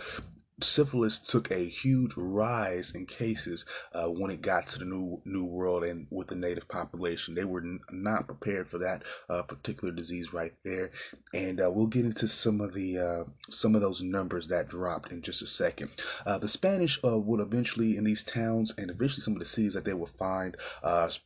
syphilis 0.64 1.20
took 1.20 1.52
a 1.52 1.68
huge 1.68 2.14
rise 2.16 2.92
in 2.94 3.06
cases 3.06 3.66
uh, 3.94 4.08
when 4.08 4.32
it 4.32 4.42
got 4.42 4.68
to 4.70 4.80
the 4.80 4.86
new 4.86 5.22
new 5.26 5.44
world 5.44 5.84
and 5.84 6.08
with 6.10 6.28
the 6.28 6.36
native 6.36 6.68
population. 6.68 7.36
They 7.36 7.44
were 7.44 7.62
n- 7.62 7.80
not 7.92 8.28
prepared 8.28 8.70
for 8.70 8.78
that 8.80 9.04
uh, 9.30 9.44
particular 9.44 9.94
disease 9.94 10.34
right 10.34 10.54
there, 10.64 10.92
and 11.34 11.62
uh, 11.62 11.72
we'll 11.72 11.88
get 11.88 12.06
into 12.06 12.28
some 12.28 12.62
of 12.62 12.74
the 12.74 12.98
uh, 12.98 13.24
some 13.50 13.76
of 13.76 13.82
those 13.82 14.02
numbers 14.02 14.48
that 14.48 14.70
dropped 14.70 15.12
in 15.12 15.22
just 15.22 15.42
a 15.42 15.48
second. 15.48 15.90
Uh, 16.26 16.38
the 16.38 16.48
Spanish 16.48 17.00
uh, 17.04 17.18
would 17.18 17.40
eventually 17.40 17.98
in 17.98 18.04
these 18.04 18.24
towns 18.24 18.74
and 18.78 18.90
eventually 18.90 19.22
some 19.22 19.34
of 19.34 19.40
the 19.40 19.46
cities 19.46 19.74
that 19.74 19.86
they 19.86 19.94
will 19.94 20.06
find, 20.06 20.58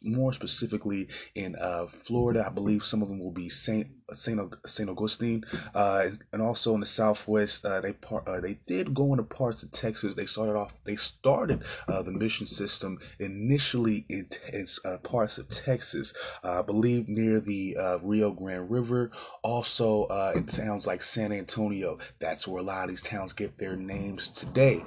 more 0.01 0.33
specifically 0.33 1.07
in 1.35 1.55
Florida, 1.87 2.45
I 2.45 2.49
believe 2.49 2.83
some 2.83 3.01
of 3.01 3.07
them 3.07 3.19
will 3.19 3.31
be 3.31 3.49
Saint 3.49 3.87
Saint 4.13 4.39
Saint 4.67 4.89
Augustine, 4.89 5.43
uh, 5.73 6.09
and 6.31 6.41
also 6.41 6.73
in 6.75 6.79
the 6.79 6.85
Southwest. 6.85 7.65
Uh, 7.65 7.81
they 7.81 7.93
part 7.93 8.27
uh, 8.27 8.39
they 8.39 8.59
did 8.67 8.93
go 8.93 9.11
into 9.11 9.23
parts 9.23 9.63
of 9.63 9.71
Texas. 9.71 10.13
They 10.13 10.27
started 10.27 10.55
off. 10.55 10.83
They 10.83 10.95
started 10.95 11.63
uh, 11.87 12.01
the 12.03 12.11
mission 12.11 12.45
system 12.45 12.99
initially 13.19 14.05
in, 14.09 14.29
in 14.53 14.67
uh, 14.83 14.97
parts 14.97 15.37
of 15.37 15.49
Texas, 15.49 16.13
uh, 16.43 16.59
I 16.59 16.61
believe 16.61 17.07
near 17.07 17.39
the 17.39 17.77
Rio 18.03 18.31
Grande 18.31 18.69
River. 18.69 19.11
Also 19.41 20.05
in 20.35 20.45
towns 20.45 20.85
like 20.85 21.01
San 21.01 21.31
Antonio. 21.31 21.97
That's 22.19 22.47
where 22.47 22.61
a 22.61 22.63
lot 22.63 22.85
of 22.85 22.89
these 22.89 23.01
towns 23.01 23.33
get 23.33 23.57
their 23.57 23.75
names 23.75 24.27
today. 24.27 24.83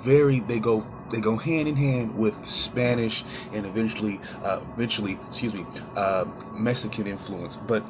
very 0.00 0.40
they 0.40 0.60
go 0.60 0.86
they 1.10 1.20
go 1.20 1.36
hand 1.36 1.68
in 1.68 1.76
hand 1.76 2.16
with 2.16 2.44
Spanish 2.46 3.24
and 3.52 3.66
eventually 3.66 4.20
eventually 4.44 5.18
excuse 5.28 5.54
me 5.54 5.66
Mexican 6.52 7.06
influence, 7.06 7.56
but 7.56 7.84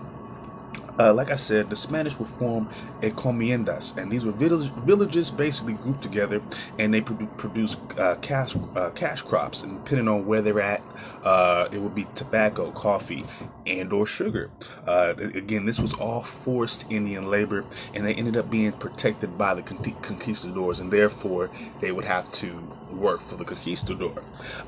uh, 0.99 1.13
like 1.15 1.31
I 1.31 1.37
said, 1.37 1.71
the 1.71 1.77
Spanish 1.77 2.19
would 2.19 2.29
form 2.29 2.69
encomiendas, 3.03 3.97
and 3.97 4.11
these 4.11 4.25
were 4.25 4.33
village, 4.33 4.73
villages 4.75 5.31
basically 5.31 5.75
grouped 5.75 6.03
together, 6.03 6.43
and 6.79 6.95
they 6.95 7.03
produ- 7.03 7.37
produce 7.37 7.77
uh, 7.99 8.17
cash 8.17 8.57
uh, 8.77 8.91
cash 8.91 9.23
crops. 9.23 9.63
And 9.63 9.85
depending 9.85 10.09
on 10.09 10.27
where 10.27 10.43
they're 10.43 10.61
at, 10.61 10.85
uh, 11.23 11.69
it 11.73 11.79
would 11.81 11.95
be 11.95 12.07
tobacco, 12.15 12.73
coffee, 12.73 13.27
and 13.67 13.93
or 13.93 14.07
sugar. 14.07 14.53
Uh, 14.87 15.15
again, 15.19 15.67
this 15.67 15.79
was 15.81 15.95
all 15.95 16.23
forced 16.23 16.87
Indian 16.91 17.27
labor, 17.27 17.67
and 17.95 18.07
they 18.07 18.15
ended 18.15 18.37
up 18.37 18.51
being 18.51 18.73
protected 18.73 19.37
by 19.39 19.55
the 19.55 19.63
conquistadors, 19.63 20.81
and 20.81 20.93
therefore 20.93 21.51
they 21.81 21.93
would 21.93 22.05
have 22.05 22.31
to 22.33 22.77
work 22.97 23.21
for 23.21 23.37
the 23.37 23.45
conquistador. 23.45 24.23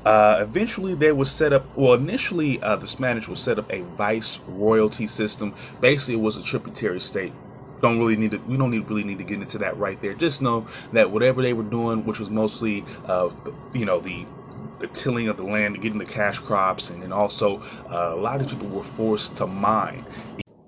Uh, 0.05 0.39
eventually, 0.41 0.95
they 0.95 1.11
would 1.11 1.27
set 1.27 1.53
up. 1.53 1.65
Well, 1.75 1.93
initially, 1.93 2.61
uh, 2.61 2.75
the 2.75 2.87
Spanish 2.87 3.27
would 3.27 3.39
set 3.39 3.59
up 3.59 3.71
a 3.71 3.81
vice 3.81 4.39
royalty 4.47 5.07
system. 5.07 5.53
Basically, 5.81 6.15
it 6.15 6.21
was 6.21 6.37
a 6.37 6.43
tributary 6.43 7.01
state 7.01 7.33
don't 7.81 7.97
really 7.97 8.17
need 8.17 8.31
to 8.31 8.37
we 8.39 8.57
don't 8.57 8.71
need 8.71 8.89
really 8.89 9.05
need 9.05 9.17
to 9.17 9.23
get 9.23 9.39
into 9.39 9.57
that 9.57 9.77
right 9.77 10.01
there 10.01 10.13
just 10.13 10.41
know 10.41 10.67
that 10.91 11.11
whatever 11.11 11.41
they 11.41 11.53
were 11.53 11.63
doing 11.63 12.05
which 12.05 12.19
was 12.19 12.29
mostly 12.29 12.83
uh 13.05 13.29
you 13.73 13.85
know 13.85 14.01
the 14.01 14.25
the 14.79 14.87
tilling 14.87 15.27
of 15.27 15.37
the 15.37 15.43
land 15.43 15.81
getting 15.81 15.99
the 15.99 16.05
cash 16.05 16.39
crops 16.39 16.89
and 16.89 17.01
then 17.01 17.11
also 17.11 17.61
uh, 17.89 18.13
a 18.13 18.15
lot 18.15 18.41
of 18.41 18.49
people 18.49 18.67
were 18.67 18.83
forced 18.83 19.35
to 19.35 19.47
mine 19.47 20.05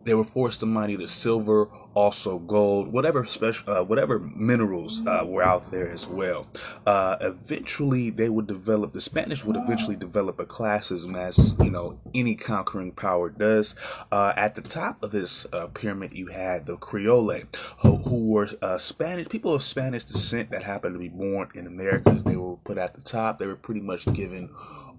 they 0.04 0.14
were 0.14 0.24
forced 0.24 0.60
to 0.60 0.66
mine 0.66 0.90
either 0.90 1.08
silver 1.08 1.68
also 1.94 2.40
gold, 2.40 2.88
whatever 2.88 3.26
special, 3.26 3.70
uh, 3.70 3.84
whatever 3.84 4.20
minerals 4.20 5.02
uh, 5.06 5.24
were 5.26 5.44
out 5.44 5.70
there 5.72 5.90
as 5.90 6.08
well. 6.08 6.48
Uh, 6.86 7.18
eventually, 7.22 8.10
they 8.10 8.30
would 8.30 8.48
develop. 8.48 8.94
The 8.94 9.02
Spanish 9.02 9.44
would 9.44 9.58
eventually 9.58 9.96
develop 9.96 10.40
a 10.40 10.46
classism, 10.46 11.18
as 11.18 11.54
you 11.64 11.72
know, 11.72 12.00
any 12.14 12.36
conquering 12.36 12.92
power 12.92 13.30
does. 13.30 13.76
Uh, 14.12 14.34
at 14.36 14.56
the 14.56 14.62
top 14.62 15.02
of 15.04 15.12
this 15.12 15.46
uh, 15.54 15.68
pyramid, 15.68 16.14
you 16.14 16.28
had 16.28 16.66
the 16.66 16.78
Creole, 16.78 17.42
who, 17.80 17.96
who 17.98 18.30
were 18.30 18.50
uh, 18.62 18.78
Spanish 18.78 19.30
people 19.30 19.54
of 19.54 19.64
Spanish 19.64 20.06
descent 20.06 20.52
that 20.52 20.64
happened 20.64 20.96
to 20.96 21.00
be 21.00 21.10
born 21.10 21.50
in 21.56 21.68
America. 21.68 22.12
They 22.12 22.36
were 22.36 22.58
put 22.58 22.78
at 22.78 22.94
the 22.94 23.02
top. 23.02 23.40
They 23.40 23.48
were 23.48 23.56
pretty 23.56 23.82
much 23.82 24.12
given 24.14 24.50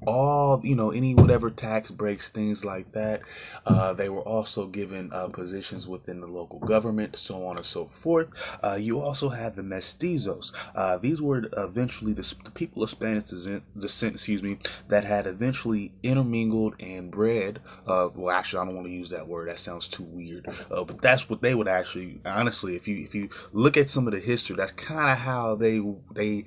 all 0.06 0.60
you 0.64 0.74
know 0.74 0.90
any 0.90 1.14
whatever 1.14 1.50
tax 1.50 1.90
breaks 1.90 2.30
things 2.30 2.64
like 2.64 2.90
that 2.92 3.20
uh, 3.66 3.92
they 3.92 4.08
were 4.08 4.22
also 4.22 4.66
given 4.66 5.12
uh, 5.12 5.28
positions 5.28 5.86
within 5.86 6.20
the 6.20 6.26
local 6.26 6.58
government 6.58 7.16
so 7.16 7.46
on 7.46 7.56
and 7.56 7.66
so 7.66 7.86
forth. 7.86 8.28
Uh, 8.62 8.76
you 8.78 9.00
also 9.00 9.28
had 9.28 9.56
the 9.56 9.62
mestizos. 9.62 10.52
Uh, 10.74 10.98
these 10.98 11.20
were 11.20 11.48
eventually 11.56 12.12
the, 12.12 12.34
the, 12.44 12.50
people 12.50 12.82
of 12.82 12.90
spanish 12.90 13.24
descent, 13.24 13.62
descent 13.78 14.14
excuse 14.14 14.42
me 14.42 14.58
that 14.88 15.04
had 15.04 15.26
eventually 15.26 15.92
intermingled 16.02 16.74
and 16.80 17.10
bred 17.10 17.60
uh, 17.86 18.08
well 18.14 18.34
actually 18.34 18.60
i 18.60 18.64
don't 18.64 18.74
want 18.74 18.86
to 18.86 18.92
use 18.92 19.08
that 19.08 19.26
word 19.26 19.48
that 19.48 19.58
sounds 19.58 19.88
too 19.88 20.02
weird 20.02 20.46
uh, 20.70 20.84
but 20.84 21.00
that's 21.00 21.30
what 21.30 21.40
they 21.40 21.54
would 21.54 21.68
actually 21.68 22.20
honestly 22.26 22.76
if 22.76 22.86
you 22.86 22.98
if 22.98 23.14
you 23.14 23.28
look 23.52 23.76
at 23.76 23.88
some 23.88 24.06
of 24.06 24.12
the 24.12 24.20
history 24.20 24.54
that's 24.54 24.72
kind 24.72 25.10
of 25.10 25.18
how 25.18 25.54
they 25.54 25.80
they 26.12 26.44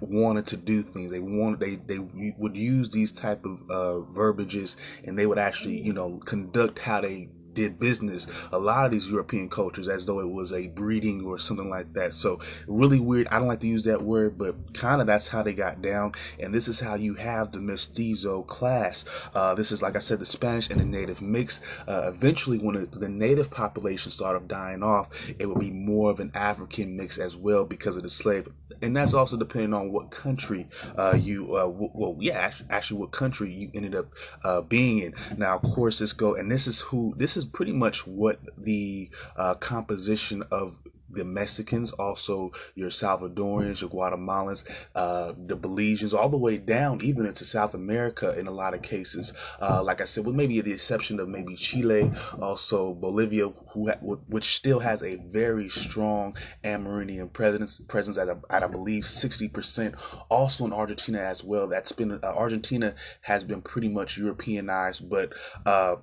wanted 0.00 0.46
to 0.48 0.56
do 0.56 0.82
things. 0.82 1.10
They 1.10 1.20
wanted 1.20 1.60
they 1.60 1.76
they 1.76 1.98
would 2.38 2.56
use 2.56 2.90
these 2.90 3.12
type 3.12 3.44
of 3.44 3.70
uh, 3.70 4.00
verbiages, 4.00 4.76
and 5.04 5.18
they 5.18 5.26
would 5.26 5.38
actually 5.38 5.80
you 5.80 5.92
know 5.92 6.18
conduct 6.24 6.78
how 6.78 7.00
they 7.00 7.28
did 7.54 7.78
business 7.78 8.26
a 8.52 8.58
lot 8.58 8.86
of 8.86 8.92
these 8.92 9.08
European 9.08 9.48
cultures 9.48 9.88
as 9.88 10.06
though 10.06 10.20
it 10.20 10.30
was 10.30 10.52
a 10.52 10.68
breeding 10.68 11.24
or 11.24 11.38
something 11.38 11.68
like 11.68 11.92
that. 11.94 12.14
So 12.14 12.40
really 12.66 13.00
weird. 13.00 13.28
I 13.28 13.38
don't 13.38 13.48
like 13.48 13.60
to 13.60 13.66
use 13.66 13.84
that 13.84 14.02
word, 14.02 14.38
but 14.38 14.74
kind 14.74 15.00
of 15.00 15.06
that's 15.06 15.26
how 15.28 15.42
they 15.42 15.52
got 15.52 15.82
down. 15.82 16.12
And 16.38 16.54
this 16.54 16.68
is 16.68 16.80
how 16.80 16.94
you 16.94 17.14
have 17.14 17.52
the 17.52 17.60
mestizo 17.60 18.42
class. 18.42 19.04
Uh, 19.34 19.54
this 19.54 19.72
is 19.72 19.82
like 19.82 19.96
I 19.96 20.00
said, 20.00 20.18
the 20.18 20.26
Spanish 20.26 20.70
and 20.70 20.80
the 20.80 20.84
native 20.84 21.22
mix. 21.22 21.60
Uh, 21.86 22.10
eventually, 22.14 22.58
when 22.58 22.74
the, 22.74 22.86
the 22.86 23.08
native 23.08 23.50
population 23.50 24.12
started 24.12 24.48
dying 24.48 24.82
off, 24.82 25.08
it 25.38 25.46
would 25.46 25.60
be 25.60 25.70
more 25.70 26.10
of 26.10 26.20
an 26.20 26.30
African 26.34 26.96
mix 26.96 27.18
as 27.18 27.36
well 27.36 27.64
because 27.64 27.96
of 27.96 28.02
the 28.02 28.10
slave. 28.10 28.48
And 28.82 28.96
that's 28.96 29.12
also 29.14 29.36
depending 29.36 29.74
on 29.74 29.92
what 29.92 30.10
country 30.10 30.68
uh, 30.96 31.16
you, 31.18 31.54
uh, 31.54 31.66
w- 31.66 31.90
well, 31.92 32.16
yeah, 32.18 32.52
actually, 32.70 33.00
what 33.00 33.10
country 33.10 33.52
you 33.52 33.70
ended 33.74 33.94
up 33.94 34.06
uh, 34.42 34.62
being 34.62 35.00
in. 35.00 35.14
Now, 35.36 35.56
of 35.56 35.62
course, 35.62 35.98
this 35.98 36.12
go 36.12 36.34
and 36.34 36.50
this 36.50 36.66
is 36.66 36.80
who 36.80 37.14
this 37.16 37.36
is 37.36 37.39
is 37.40 37.46
pretty 37.46 37.72
much 37.72 38.06
what 38.06 38.38
the 38.56 39.10
uh, 39.36 39.54
composition 39.54 40.44
of 40.50 40.76
the 41.12 41.24
Mexicans, 41.24 41.92
also 41.92 42.52
your 42.74 42.90
Salvadorians, 42.90 43.80
your 43.80 43.90
Guatemalans, 43.90 44.64
uh, 44.94 45.32
the 45.46 45.56
Belizeans, 45.56 46.14
all 46.14 46.28
the 46.28 46.36
way 46.36 46.56
down 46.56 47.00
even 47.02 47.26
into 47.26 47.44
South 47.44 47.74
America 47.74 48.38
in 48.38 48.46
a 48.46 48.50
lot 48.50 48.74
of 48.74 48.82
cases. 48.82 49.32
Uh, 49.60 49.82
like 49.82 50.00
I 50.00 50.04
said, 50.04 50.24
with 50.24 50.36
maybe 50.36 50.60
the 50.60 50.72
exception 50.72 51.20
of 51.20 51.28
maybe 51.28 51.56
Chile, 51.56 52.10
also 52.40 52.94
Bolivia, 52.94 53.48
who 53.48 53.88
ha- 53.88 53.98
which 54.28 54.56
still 54.56 54.80
has 54.80 55.02
a 55.02 55.16
very 55.16 55.68
strong 55.68 56.36
Amerindian 56.64 57.32
presence, 57.32 57.80
presence 57.88 58.18
at, 58.18 58.28
a, 58.28 58.38
at 58.48 58.62
I 58.62 58.66
believe 58.68 59.04
60%. 59.04 59.94
Also 60.28 60.64
in 60.64 60.72
Argentina 60.72 61.18
as 61.18 61.42
well. 61.42 61.66
That's 61.66 61.92
been 61.92 62.12
uh, 62.12 62.26
Argentina 62.26 62.94
has 63.22 63.44
been 63.44 63.62
pretty 63.62 63.88
much 63.88 64.16
Europeanized, 64.16 65.08
but 65.08 65.32
uh, 65.66 65.96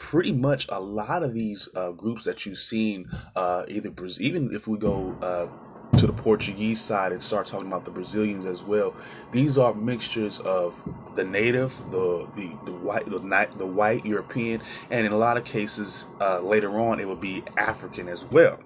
pretty 0.00 0.32
much 0.32 0.66
a 0.70 0.80
lot 0.80 1.22
of 1.22 1.34
these 1.34 1.68
uh, 1.76 1.90
groups 1.90 2.24
that 2.24 2.46
you've 2.46 2.58
seen, 2.58 3.06
uh, 3.36 3.64
either 3.68 3.92
even 4.18 4.52
if 4.54 4.66
we 4.66 4.78
go 4.78 5.14
uh, 5.20 5.46
to 5.98 6.06
the 6.06 6.12
Portuguese 6.12 6.80
side 6.80 7.12
and 7.12 7.22
start 7.22 7.46
talking 7.46 7.66
about 7.66 7.84
the 7.84 7.90
Brazilians 7.90 8.46
as 8.46 8.62
well, 8.62 8.96
these 9.30 9.58
are 9.58 9.74
mixtures 9.74 10.40
of 10.40 10.82
the 11.16 11.24
native, 11.24 11.76
the 11.90 12.26
the, 12.34 12.50
the 12.64 12.72
white, 12.72 13.04
the, 13.10 13.18
the 13.58 13.66
white 13.66 14.04
European, 14.06 14.62
and 14.90 15.04
in 15.04 15.12
a 15.12 15.18
lot 15.18 15.36
of 15.36 15.44
cases 15.44 16.06
uh, 16.20 16.40
later 16.40 16.78
on 16.78 16.98
it 16.98 17.06
would 17.06 17.20
be 17.20 17.44
African 17.58 18.08
as 18.08 18.24
well. 18.24 18.58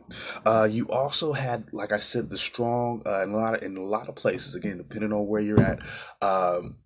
Uh, 0.47 0.69
you 0.71 0.87
also 0.87 1.33
had, 1.33 1.67
like 1.73 1.91
I 1.91 1.99
said, 1.99 2.31
the 2.31 2.39
strong 2.39 3.03
uh, 3.05 3.23
in 3.23 3.31
a 3.31 3.37
lot 3.37 3.57
of 3.57 3.63
in 3.65 3.77
a 3.77 3.83
lot 3.83 4.09
of 4.09 4.15
places. 4.15 4.55
Again, 4.55 4.79
depending 4.79 5.13
on 5.13 5.27
where 5.27 5.43
you're 5.43 5.61
at. 5.61 5.81
Um, 6.23 6.77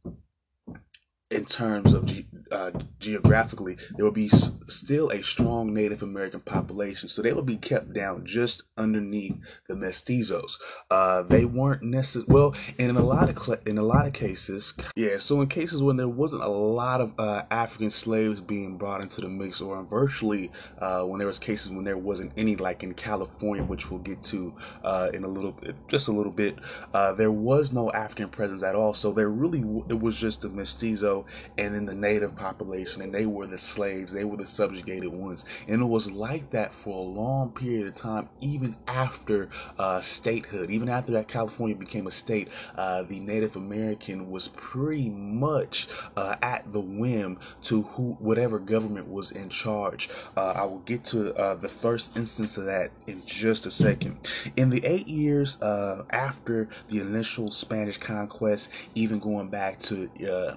in 1.31 1.45
terms 1.45 1.93
of 1.93 2.07
uh, 2.50 2.71
geographically, 3.00 3.76
there 3.97 4.05
would 4.05 4.14
be 4.14 4.31
s- 4.33 4.52
still 4.69 5.11
a 5.11 5.23
strong 5.23 5.73
Native 5.75 6.02
American 6.02 6.40
population, 6.40 7.09
so 7.09 7.23
they 7.23 7.33
would 7.33 7.47
be 7.47 7.57
kept 7.57 7.93
down 7.93 8.25
just 8.26 8.62
underneath 8.76 9.37
the 9.69 9.75
mestizos. 9.75 10.52
Uh, 10.90 11.23
they 11.23 11.45
weren't 11.45 11.83
necessary. 11.83 12.26
Well, 12.28 12.55
and 12.78 12.90
in 12.90 12.97
a 12.97 13.05
lot 13.05 13.28
of 13.28 13.38
cl- 13.43 13.61
in 13.67 13.78
a 13.78 13.83
lot 13.83 14.07
of 14.07 14.12
cases, 14.12 14.75
yeah. 14.97 15.17
So 15.19 15.40
in 15.40 15.49
cases 15.49 15.83
when 15.83 15.97
there 15.97 16.09
wasn't 16.09 16.43
a 16.43 16.49
lot 16.49 17.00
of 17.00 17.12
uh, 17.19 17.43
African 17.50 17.90
slaves 17.90 18.40
being 18.40 18.76
brought 18.78 19.00
into 19.00 19.21
the 19.21 19.28
mix, 19.28 19.61
or 19.61 19.83
virtually 19.85 20.50
uh, 20.78 21.02
when 21.02 21.19
there 21.19 21.26
was 21.26 21.38
cases 21.38 21.71
when 21.71 21.85
there 21.85 21.99
wasn't 21.99 22.33
any, 22.37 22.57
like 22.57 22.83
in 22.83 22.95
California, 22.95 23.62
which 23.64 23.90
we'll 23.90 24.00
get 24.00 24.23
to 24.25 24.55
uh, 24.85 25.11
in 25.12 25.25
a 25.25 25.28
little, 25.28 25.57
just 25.88 26.09
a 26.09 26.12
little 26.12 26.33
bit, 26.33 26.59
uh, 26.95 27.12
there 27.12 27.33
was 27.33 27.73
no 27.73 27.90
African 27.93 28.28
presence 28.28 28.62
at 28.62 28.75
all. 28.75 28.95
So 28.95 29.12
there 29.12 29.28
really 29.28 29.61
w- 29.61 29.85
it 29.88 29.99
was 29.99 30.17
just 30.17 30.43
the 30.43 30.49
mestizo 30.49 31.26
and 31.57 31.75
then 31.75 31.87
the 31.87 31.95
native 31.95 32.35
population, 32.38 33.02
and 33.02 33.12
they 33.12 33.26
were 33.26 33.47
the 33.47 33.59
slaves, 33.59 34.12
they 34.12 34.25
were 34.25 34.37
the 34.37 34.47
subjugated 34.47 35.12
ones. 35.12 35.45
And 35.66 35.83
it 35.83 35.87
was 35.87 36.11
like 36.11 36.50
that 36.50 36.75
for 36.75 36.97
a 36.97 37.09
long 37.09 37.50
period 37.50 37.87
of 37.88 37.95
time, 37.95 38.28
even 38.40 38.76
after 38.87 39.50
uh, 39.78 40.00
statehood, 40.00 40.71
even 40.71 40.88
after 40.88 41.12
that 41.12 41.28
California 41.28 41.76
became 41.76 42.07
a 42.07 42.11
state, 42.11 42.49
uh, 42.76 43.02
the 43.02 43.21
Native 43.21 43.57
American 43.57 44.30
was 44.30 44.49
pretty 44.49 45.11
much 45.11 45.88
uh, 46.16 46.37
at 46.42 46.73
the 46.73 46.80
whim 46.80 47.38
to 47.64 47.83
who 47.83 48.16
whatever 48.21 48.59
government 48.59 49.09
was 49.09 49.30
in 49.33 49.49
charge. 49.49 50.09
Uh, 50.37 50.52
I 50.57 50.64
will 50.64 50.80
get 50.80 51.04
to 51.07 51.35
uh, 51.35 51.54
the 51.54 51.68
first 51.68 52.16
instance 52.16 52.57
of 52.57 52.66
that 52.66 52.90
in 53.07 53.23
just 53.26 53.66
a 53.66 53.71
second. 53.71 54.28
In 54.57 54.71
the 54.71 54.85
eight 54.85 55.09
years 55.09 55.61
uh, 55.62 56.04
after 56.11 56.68
the 56.88 57.00
initial 57.00 57.50
Spanish 57.50 57.99
conquest, 57.99 58.71
even 58.95 59.18
going 59.18 59.49
back 59.49 59.80
to 59.80 60.09
uh, 60.30 60.57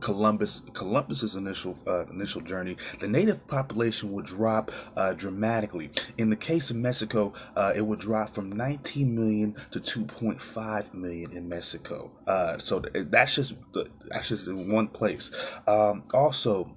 Columbus 0.00 0.62
Columbus's 0.72 1.36
initial 1.36 1.76
uh, 1.86 2.06
initial 2.06 2.40
journey, 2.40 2.76
the 3.00 3.08
native 3.08 3.46
population 3.46 4.12
would 4.12 4.26
drop 4.26 4.70
uh, 4.96 5.12
dramatically. 5.12 5.90
In 6.18 6.30
the 6.30 6.36
case 6.36 6.70
of 6.70 6.76
Mexico, 6.76 7.32
uh, 7.56 7.72
it 7.74 7.82
would 7.82 8.00
drop 8.00 8.30
from 8.30 8.52
19 8.52 9.14
million 9.14 9.54
to 9.70 9.80
2.5 9.80 10.94
million 10.94 11.32
in 11.32 11.48
Mexico. 11.48 12.10
Uh, 12.26 12.58
so 12.58 12.82
that's 12.94 13.34
just 13.34 13.54
that's 14.08 14.28
just 14.28 14.48
in 14.48 14.70
one 14.70 14.88
place. 14.88 15.30
Um, 15.66 16.04
also, 16.12 16.74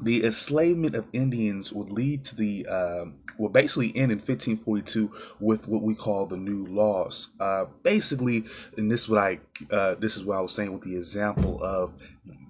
the 0.00 0.24
enslavement 0.24 0.94
of 0.94 1.06
Indians 1.12 1.72
would 1.72 1.90
lead 1.90 2.24
to 2.26 2.36
the 2.36 2.66
uh, 2.68 3.04
well, 3.38 3.48
basically 3.48 3.88
end 3.96 4.12
in 4.12 4.18
1542 4.18 5.10
with 5.40 5.66
what 5.68 5.82
we 5.82 5.94
call 5.94 6.26
the 6.26 6.36
new 6.36 6.66
laws. 6.66 7.28
Uh, 7.40 7.66
basically, 7.82 8.44
and 8.76 8.90
this 8.90 9.02
is 9.02 9.08
what 9.08 9.18
I 9.18 9.40
uh, 9.70 9.94
this 9.94 10.16
is 10.16 10.24
what 10.24 10.36
I 10.36 10.40
was 10.40 10.52
saying 10.52 10.72
with 10.72 10.82
the 10.82 10.96
example 10.96 11.62
of 11.62 11.92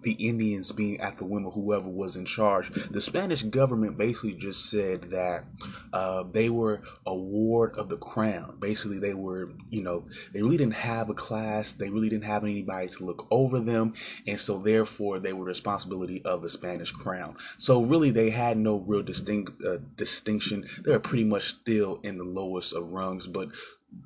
the 0.02 0.12
Indians 0.12 0.70
being 0.73 1.00
at 1.00 1.18
the 1.18 1.25
whim 1.25 1.46
of 1.46 1.54
whoever 1.54 1.88
was 1.88 2.16
in 2.16 2.25
charge. 2.25 2.70
The 2.90 3.00
Spanish 3.00 3.42
government 3.42 3.99
basically 3.99 4.34
just 4.34 4.70
said 4.70 5.11
that 5.11 5.44
uh, 5.92 6.25
they 6.25 6.50
were 6.50 6.82
a 7.06 7.14
ward 7.14 7.76
of 7.76 7.88
the 7.88 7.96
crown. 7.96 8.56
Basically, 8.61 8.99
they 8.99 9.14
were, 9.14 9.50
you 9.70 9.82
know, 9.82 10.04
they 10.32 10.42
really 10.42 10.58
didn't 10.58 10.75
have 10.75 11.11
a 11.11 11.14
class. 11.14 11.73
They 11.73 11.90
really 11.90 12.08
didn't 12.08 12.25
have 12.25 12.44
anybody 12.44 12.88
to 12.88 13.04
look 13.04 13.26
over 13.30 13.61
them. 13.61 13.94
And 14.26 14.38
so, 14.38 14.58
therefore, 14.58 15.18
they 15.18 15.32
were 15.32 15.44
responsibility 15.44 16.23
of 16.25 16.42
the 16.42 16.50
Spanish 16.50 16.92
crown. 16.92 17.37
So, 17.58 17.82
really, 17.82 18.11
they 18.11 18.30
had 18.30 18.56
no 18.56 18.76
real 18.76 19.02
distinct 19.02 19.62
uh, 19.64 19.78
distinction. 19.96 20.66
They 20.84 20.92
were 20.92 21.00
pretty 21.00 21.25
much 21.25 21.49
still 21.49 22.00
in 22.02 22.18
the 22.18 22.25
lowest 22.25 22.75
of 22.75 22.92
rungs. 22.92 23.26
But 23.26 23.49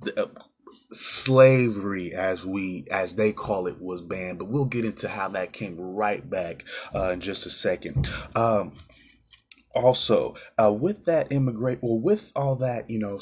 the, 0.03 0.25
uh, 0.25 0.29
slavery 0.91 2.15
as 2.15 2.47
we 2.47 2.87
as 2.91 3.15
they 3.15 3.33
call 3.33 3.67
it 3.67 3.81
was 3.81 4.01
banned 4.01 4.39
but 4.39 4.49
we'll 4.49 4.65
get 4.65 4.87
into 4.87 5.09
how 5.09 5.29
that 5.29 5.53
came 5.53 5.79
right 5.79 6.29
back 6.29 6.65
uh, 6.95 7.11
in 7.11 7.21
just 7.21 7.47
a 7.47 7.51
second. 7.51 8.09
Um, 8.35 8.73
also 9.75 10.35
uh, 10.59 10.73
with 10.73 11.05
that 11.05 11.31
immigrate 11.31 11.79
well 11.83 12.01
with 12.01 12.33
all 12.35 12.57
that 12.57 12.89
you 12.91 12.99
know 12.99 13.21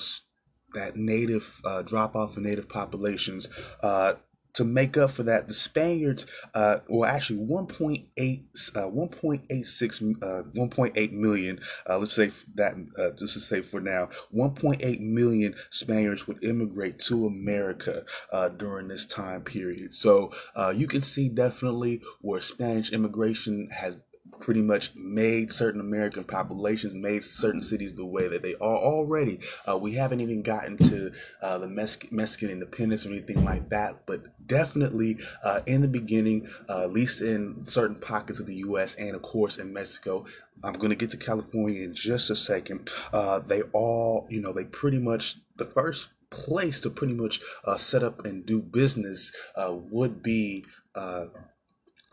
that 0.74 0.96
native 0.96 1.60
uh, 1.64 1.82
drop 1.82 2.14
off 2.14 2.36
of 2.36 2.42
native 2.42 2.68
populations 2.68 3.48
uh, 3.82 4.14
to 4.56 4.64
make 4.64 4.96
up 4.96 5.10
for 5.10 5.22
that, 5.22 5.48
the 5.48 5.54
Spaniards, 5.54 6.24
uh, 6.54 6.78
well, 6.88 7.08
actually 7.08 7.38
1.8, 7.40 8.44
uh, 8.74 8.88
1.86, 8.88 10.22
uh, 10.22 10.42
1.8 10.56 11.12
million, 11.12 11.60
uh, 11.88 11.98
let's 11.98 12.16
say 12.16 12.30
that, 12.54 12.74
uh, 12.98 13.10
just 13.18 13.34
to 13.34 13.40
say 13.40 13.60
for 13.60 13.80
now, 13.80 14.08
1.8 14.34 15.00
million 15.00 15.54
Spaniards 15.70 16.26
would 16.26 16.42
immigrate 16.42 16.98
to 16.98 17.26
America 17.26 18.04
uh, 18.32 18.48
during 18.48 18.88
this 18.88 19.04
time 19.04 19.42
period. 19.42 19.92
So 19.92 20.32
uh, 20.54 20.72
you 20.74 20.86
can 20.86 21.02
see 21.02 21.28
definitely 21.28 22.00
where 22.22 22.40
Spanish 22.40 22.92
immigration 22.92 23.68
has 23.70 23.96
pretty 24.40 24.62
much 24.62 24.94
made 24.94 25.52
certain 25.52 25.80
American 25.80 26.24
populations, 26.24 26.94
made 26.94 27.24
certain 27.24 27.62
cities 27.62 27.94
the 27.94 28.04
way 28.04 28.28
that 28.28 28.42
they 28.42 28.54
are 28.54 28.76
already. 28.76 29.40
Uh, 29.68 29.76
we 29.76 29.94
haven't 29.94 30.20
even 30.20 30.42
gotten 30.42 30.76
to 30.76 31.12
uh, 31.42 31.58
the 31.58 31.68
Mexican 31.68 32.50
independence 32.50 33.04
or 33.04 33.10
anything 33.10 33.44
like 33.44 33.68
that, 33.70 34.06
but 34.06 34.46
definitely 34.46 35.18
uh, 35.42 35.60
in 35.66 35.82
the 35.82 35.88
beginning, 35.88 36.48
uh, 36.68 36.82
at 36.82 36.92
least 36.92 37.20
in 37.20 37.66
certain 37.66 37.96
pockets 37.96 38.40
of 38.40 38.46
the 38.46 38.56
U.S. 38.56 38.94
and 38.96 39.14
of 39.14 39.22
course 39.22 39.58
in 39.58 39.72
Mexico. 39.72 40.24
I'm 40.64 40.72
going 40.72 40.90
to 40.90 40.96
get 40.96 41.10
to 41.10 41.18
California 41.18 41.84
in 41.84 41.94
just 41.94 42.30
a 42.30 42.36
second. 42.36 42.88
Uh, 43.12 43.40
they 43.40 43.62
all, 43.72 44.26
you 44.30 44.40
know, 44.40 44.52
they 44.52 44.64
pretty 44.64 44.98
much 44.98 45.36
the 45.56 45.66
first 45.66 46.08
place 46.30 46.80
to 46.80 46.90
pretty 46.90 47.12
much 47.12 47.40
uh, 47.64 47.76
set 47.76 48.02
up 48.02 48.24
and 48.24 48.46
do 48.46 48.60
business 48.60 49.32
would 49.56 50.22
be 50.22 50.64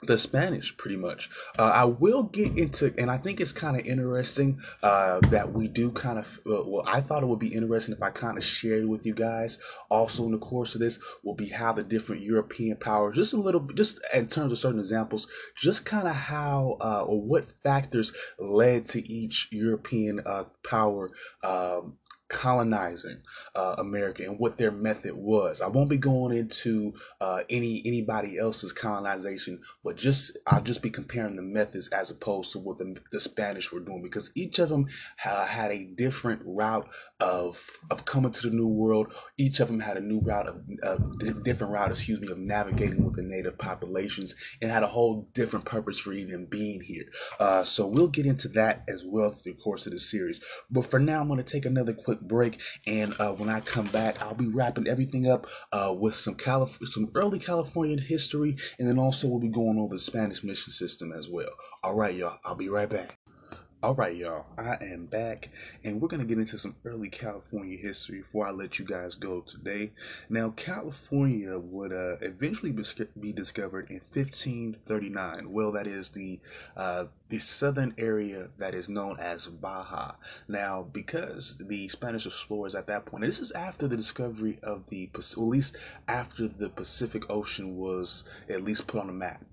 the 0.07 0.17
Spanish, 0.17 0.75
pretty 0.77 0.97
much. 0.97 1.29
Uh, 1.57 1.63
I 1.63 1.85
will 1.85 2.23
get 2.23 2.57
into, 2.57 2.93
and 2.97 3.09
I 3.09 3.17
think 3.17 3.39
it's 3.39 3.51
kind 3.51 3.77
of 3.77 3.85
interesting 3.85 4.59
uh, 4.81 5.19
that 5.29 5.53
we 5.53 5.67
do 5.67 5.91
kind 5.91 6.19
of. 6.19 6.39
Well, 6.45 6.83
I 6.85 7.01
thought 7.01 7.23
it 7.23 7.27
would 7.27 7.39
be 7.39 7.53
interesting 7.53 7.95
if 7.95 8.01
I 8.01 8.09
kind 8.09 8.37
of 8.37 8.43
shared 8.43 8.87
with 8.87 9.05
you 9.05 9.13
guys. 9.13 9.59
Also, 9.89 10.25
in 10.25 10.31
the 10.31 10.37
course 10.37 10.75
of 10.75 10.81
this, 10.81 10.99
will 11.23 11.35
be 11.35 11.47
how 11.47 11.73
the 11.73 11.83
different 11.83 12.21
European 12.21 12.77
powers, 12.77 13.15
just 13.15 13.33
a 13.33 13.37
little, 13.37 13.61
just 13.75 13.99
in 14.13 14.27
terms 14.27 14.51
of 14.51 14.59
certain 14.59 14.79
examples, 14.79 15.27
just 15.55 15.85
kind 15.85 16.07
of 16.07 16.15
how 16.15 16.77
uh, 16.81 17.03
or 17.03 17.21
what 17.21 17.45
factors 17.63 18.13
led 18.39 18.85
to 18.87 19.07
each 19.11 19.47
European 19.51 20.21
uh, 20.25 20.45
power 20.63 21.11
um, 21.43 21.97
colonizing 22.33 23.21
uh, 23.55 23.75
America 23.77 24.23
and 24.23 24.39
what 24.39 24.57
their 24.57 24.71
method 24.71 25.13
was. 25.13 25.61
I 25.61 25.67
won't 25.67 25.89
be 25.89 25.97
going 25.97 26.35
into 26.35 26.93
uh, 27.21 27.43
any 27.49 27.81
anybody 27.85 28.37
else's 28.37 28.73
colonization, 28.73 29.61
but 29.83 29.95
just 29.95 30.37
I'll 30.47 30.61
just 30.61 30.81
be 30.81 30.89
comparing 30.89 31.35
the 31.35 31.41
methods 31.41 31.87
as 31.89 32.11
opposed 32.11 32.51
to 32.51 32.59
what 32.59 32.79
the, 32.79 32.97
the 33.11 33.19
Spanish 33.19 33.71
were 33.71 33.79
doing 33.79 34.01
because 34.01 34.31
each 34.35 34.59
of 34.59 34.69
them 34.69 34.87
had 35.15 35.71
a 35.71 35.85
different 35.85 36.41
route 36.43 36.89
of 37.19 37.79
of 37.89 38.03
coming 38.05 38.31
to 38.31 38.49
the 38.49 38.55
new 38.55 38.67
world. 38.67 39.13
Each 39.37 39.59
of 39.59 39.67
them 39.67 39.79
had 39.79 39.97
a 39.97 40.01
new 40.01 40.19
route 40.19 40.47
of, 40.47 40.61
of 40.81 41.43
different 41.43 41.71
route, 41.71 41.91
excuse 41.91 42.19
me, 42.19 42.29
of 42.29 42.39
navigating 42.39 43.05
with 43.05 43.15
the 43.15 43.23
native 43.23 43.57
populations 43.57 44.35
and 44.61 44.71
had 44.71 44.83
a 44.83 44.87
whole 44.87 45.29
different 45.33 45.65
purpose 45.65 45.99
for 45.99 46.13
even 46.13 46.45
being 46.45 46.81
here. 46.81 47.05
Uh, 47.39 47.63
so 47.63 47.87
we'll 47.87 48.07
get 48.07 48.25
into 48.25 48.47
that 48.49 48.83
as 48.87 49.03
well 49.05 49.29
through 49.29 49.53
the 49.53 49.59
course 49.59 49.85
of 49.85 49.93
the 49.93 49.99
series. 49.99 50.41
But 50.69 50.89
for 50.89 50.99
now, 50.99 51.21
I'm 51.21 51.27
going 51.27 51.37
to 51.37 51.43
take 51.43 51.65
another 51.65 51.93
quick 51.93 52.19
break, 52.27 52.59
and 52.87 53.13
uh, 53.19 53.33
when 53.33 53.49
I 53.49 53.59
come 53.59 53.87
back, 53.87 54.21
I'll 54.21 54.35
be 54.35 54.47
wrapping 54.47 54.87
everything 54.87 55.29
up 55.29 55.47
uh, 55.71 55.95
with 55.97 56.15
some 56.15 56.35
Calif- 56.35 56.79
some 56.85 57.11
early 57.15 57.39
Californian 57.39 57.99
history, 57.99 58.57
and 58.79 58.87
then 58.87 58.99
also 58.99 59.27
we'll 59.27 59.39
be 59.39 59.49
going 59.49 59.77
over 59.79 59.95
the 59.95 59.99
Spanish 59.99 60.43
mission 60.43 60.73
system 60.73 61.11
as 61.11 61.29
well. 61.29 61.51
All 61.83 61.95
right, 61.95 62.15
y'all. 62.15 62.39
I'll 62.43 62.55
be 62.55 62.69
right 62.69 62.89
back. 62.89 63.22
All 63.83 63.95
right, 63.95 64.15
y'all, 64.15 64.45
I 64.57 64.77
am 64.79 65.07
back, 65.07 65.49
and 65.83 65.99
we're 65.99 66.07
going 66.07 66.21
to 66.21 66.25
get 66.25 66.37
into 66.37 66.57
some 66.57 66.77
early 66.85 67.09
California 67.09 67.77
history 67.77 68.19
before 68.19 68.47
I 68.47 68.51
let 68.51 68.79
you 68.79 68.85
guys 68.85 69.15
go 69.15 69.41
today. 69.41 69.91
Now, 70.29 70.51
California 70.51 71.59
would 71.59 71.91
uh, 71.91 72.15
eventually 72.21 72.71
be 73.19 73.33
discovered 73.33 73.89
in 73.89 73.97
1539. 73.97 75.51
Well, 75.51 75.73
that 75.73 75.85
is 75.85 76.11
the 76.11 76.39
uh, 76.77 77.07
the 77.27 77.39
southern 77.39 77.93
area 77.97 78.47
that 78.57 78.73
is 78.73 78.87
known 78.87 79.19
as 79.19 79.47
Baja. 79.47 80.13
Now, 80.47 80.83
because 80.93 81.57
the 81.57 81.89
Spanish 81.89 82.25
explorers 82.25 82.75
at 82.75 82.87
that 82.87 83.05
point, 83.05 83.25
this 83.25 83.39
is 83.39 83.51
after 83.51 83.89
the 83.89 83.97
discovery 83.97 84.59
of 84.63 84.83
the, 84.87 85.09
well, 85.13 85.47
at 85.47 85.51
least 85.51 85.75
after 86.07 86.47
the 86.47 86.69
Pacific 86.69 87.29
Ocean 87.29 87.75
was 87.75 88.23
at 88.47 88.63
least 88.63 88.87
put 88.87 89.01
on 89.01 89.07
the 89.07 89.13
map. 89.13 89.43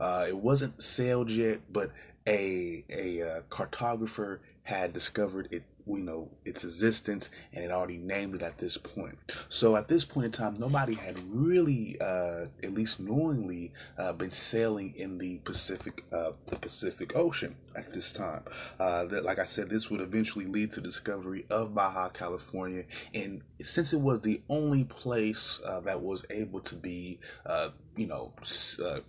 Uh, 0.00 0.26
it 0.28 0.36
wasn't 0.36 0.82
sailed 0.82 1.30
yet, 1.30 1.60
but 1.72 1.92
a 2.26 2.84
a 2.90 3.22
uh, 3.22 3.40
cartographer 3.50 4.38
had 4.62 4.92
discovered 4.92 5.48
it 5.50 5.62
you 5.86 5.98
know 5.98 6.28
its 6.44 6.64
existence 6.64 7.30
and 7.54 7.64
it 7.64 7.70
already 7.70 7.96
named 7.96 8.34
it 8.34 8.42
at 8.42 8.58
this 8.58 8.76
point. 8.76 9.16
So 9.48 9.76
at 9.76 9.88
this 9.88 10.04
point 10.04 10.26
in 10.26 10.32
time 10.32 10.54
nobody 10.58 10.94
had 10.94 11.18
really 11.30 11.96
uh, 12.00 12.46
at 12.62 12.74
least 12.74 13.00
knowingly 13.00 13.72
uh, 13.96 14.12
been 14.12 14.30
sailing 14.30 14.94
in 14.96 15.18
the 15.18 15.38
pacific 15.38 16.04
uh, 16.12 16.32
the 16.46 16.56
pacific 16.56 17.16
ocean 17.16 17.56
at 17.78 17.92
this 17.92 18.12
time 18.12 18.42
uh, 18.80 19.04
that 19.06 19.24
like 19.24 19.38
i 19.38 19.46
said 19.46 19.68
this 19.68 19.90
would 19.90 20.00
eventually 20.00 20.46
lead 20.46 20.70
to 20.70 20.80
discovery 20.80 21.46
of 21.50 21.74
baja 21.74 22.08
california 22.08 22.84
and 23.14 23.42
since 23.62 23.92
it 23.92 24.00
was 24.00 24.20
the 24.20 24.40
only 24.48 24.84
place 24.84 25.60
uh, 25.64 25.80
that 25.80 26.00
was 26.00 26.24
able 26.30 26.60
to 26.60 26.74
be 26.74 27.18
uh, 27.46 27.70
you 27.98 28.06
know, 28.06 28.32
uh, 28.84 29.00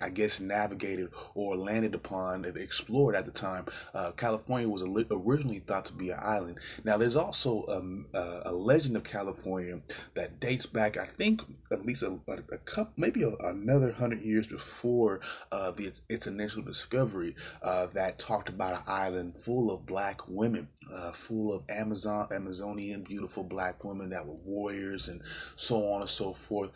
I 0.00 0.08
guess 0.08 0.40
navigated 0.40 1.10
or 1.34 1.56
landed 1.56 1.94
upon 1.94 2.44
and 2.44 2.56
explored 2.56 3.16
at 3.16 3.24
the 3.24 3.32
time. 3.32 3.66
Uh, 3.92 4.12
California 4.12 4.68
was 4.68 4.84
originally 5.10 5.58
thought 5.58 5.84
to 5.86 5.92
be 5.92 6.10
an 6.10 6.20
island. 6.22 6.58
Now, 6.84 6.96
there's 6.96 7.16
also 7.16 7.66
um, 7.68 8.06
uh, 8.14 8.42
a 8.44 8.52
legend 8.52 8.96
of 8.96 9.02
California 9.04 9.80
that 10.14 10.38
dates 10.38 10.64
back, 10.64 10.96
I 10.96 11.06
think, 11.06 11.42
at 11.72 11.84
least 11.84 12.04
a, 12.04 12.18
a, 12.28 12.54
a 12.54 12.58
couple, 12.58 12.92
maybe 12.96 13.24
a, 13.24 13.30
another 13.44 13.90
hundred 13.90 14.20
years 14.20 14.46
before 14.46 15.20
the, 15.50 15.74
its, 15.86 16.02
its, 16.08 16.26
initial 16.26 16.62
discovery, 16.62 17.34
uh, 17.62 17.86
talked 18.18 18.48
about 18.48 18.78
an 18.78 18.84
island 18.86 19.34
full 19.40 19.70
of 19.70 19.86
black 19.86 20.20
women. 20.28 20.68
Uh, 20.92 21.12
full 21.12 21.52
of 21.52 21.62
Amazon, 21.68 22.28
Amazonian 22.32 23.02
beautiful 23.02 23.42
black 23.42 23.82
women 23.84 24.10
that 24.10 24.24
were 24.24 24.34
warriors 24.34 25.08
and 25.08 25.20
so 25.56 25.92
on 25.92 26.00
and 26.00 26.10
so 26.10 26.32
forth 26.32 26.72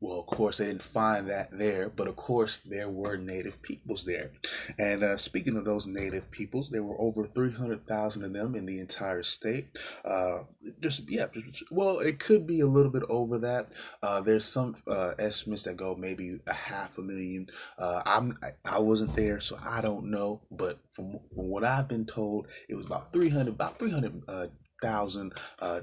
well, 0.00 0.20
of 0.20 0.26
course, 0.26 0.58
they 0.58 0.66
didn't 0.66 0.82
find 0.82 1.28
that 1.28 1.50
there, 1.52 1.90
but 1.90 2.08
of 2.08 2.16
course, 2.16 2.60
there 2.64 2.88
were 2.88 3.18
native 3.18 3.60
peoples 3.60 4.04
there. 4.06 4.30
And 4.78 5.02
uh, 5.02 5.18
speaking 5.18 5.56
of 5.58 5.66
those 5.66 5.86
native 5.86 6.30
peoples, 6.30 6.70
there 6.70 6.82
were 6.82 6.98
over 6.98 7.26
300,000 7.26 8.24
of 8.24 8.32
them 8.32 8.54
in 8.54 8.64
the 8.64 8.78
entire 8.78 9.22
state. 9.22 9.78
Uh, 10.02 10.44
just, 10.80 11.08
yeah, 11.08 11.26
just, 11.34 11.70
well, 11.70 11.98
it 11.98 12.18
could 12.18 12.46
be 12.46 12.60
a 12.60 12.66
little 12.66 12.90
bit 12.90 13.02
over 13.10 13.38
that. 13.40 13.72
Uh, 14.02 14.22
there's 14.22 14.46
some 14.46 14.74
uh, 14.86 15.12
estimates 15.18 15.64
that 15.64 15.76
go 15.76 15.94
maybe 15.94 16.40
a 16.46 16.54
half 16.54 16.96
a 16.96 17.02
million. 17.02 17.48
Uh, 17.78 18.02
I'm, 18.06 18.38
I, 18.64 18.78
wasn't 18.78 19.14
there, 19.14 19.40
so 19.40 19.58
I 19.62 19.82
don't 19.82 20.10
know, 20.10 20.40
but 20.50 20.78
from, 20.94 21.18
from, 21.34 21.48
what 21.50 21.64
I've 21.64 21.88
been 21.88 22.06
told, 22.06 22.46
it 22.70 22.74
was 22.74 22.86
about 22.86 23.12
300, 23.12 23.50
about 23.50 23.78
300,000 23.78 25.32
uh, 25.58 25.80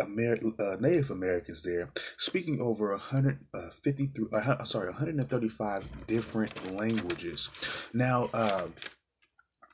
Amer- 0.00 0.38
uh, 0.58 0.76
Native 0.80 1.10
Americans 1.10 1.62
there, 1.62 1.90
speaking 2.18 2.60
over 2.60 2.90
150 2.90 4.02
uh, 4.02 4.06
through, 4.14 4.30
uh, 4.32 4.64
sorry, 4.64 4.88
135 4.90 6.06
different 6.06 6.74
languages. 6.74 7.48
Now, 7.92 8.30
uh, 8.32 8.68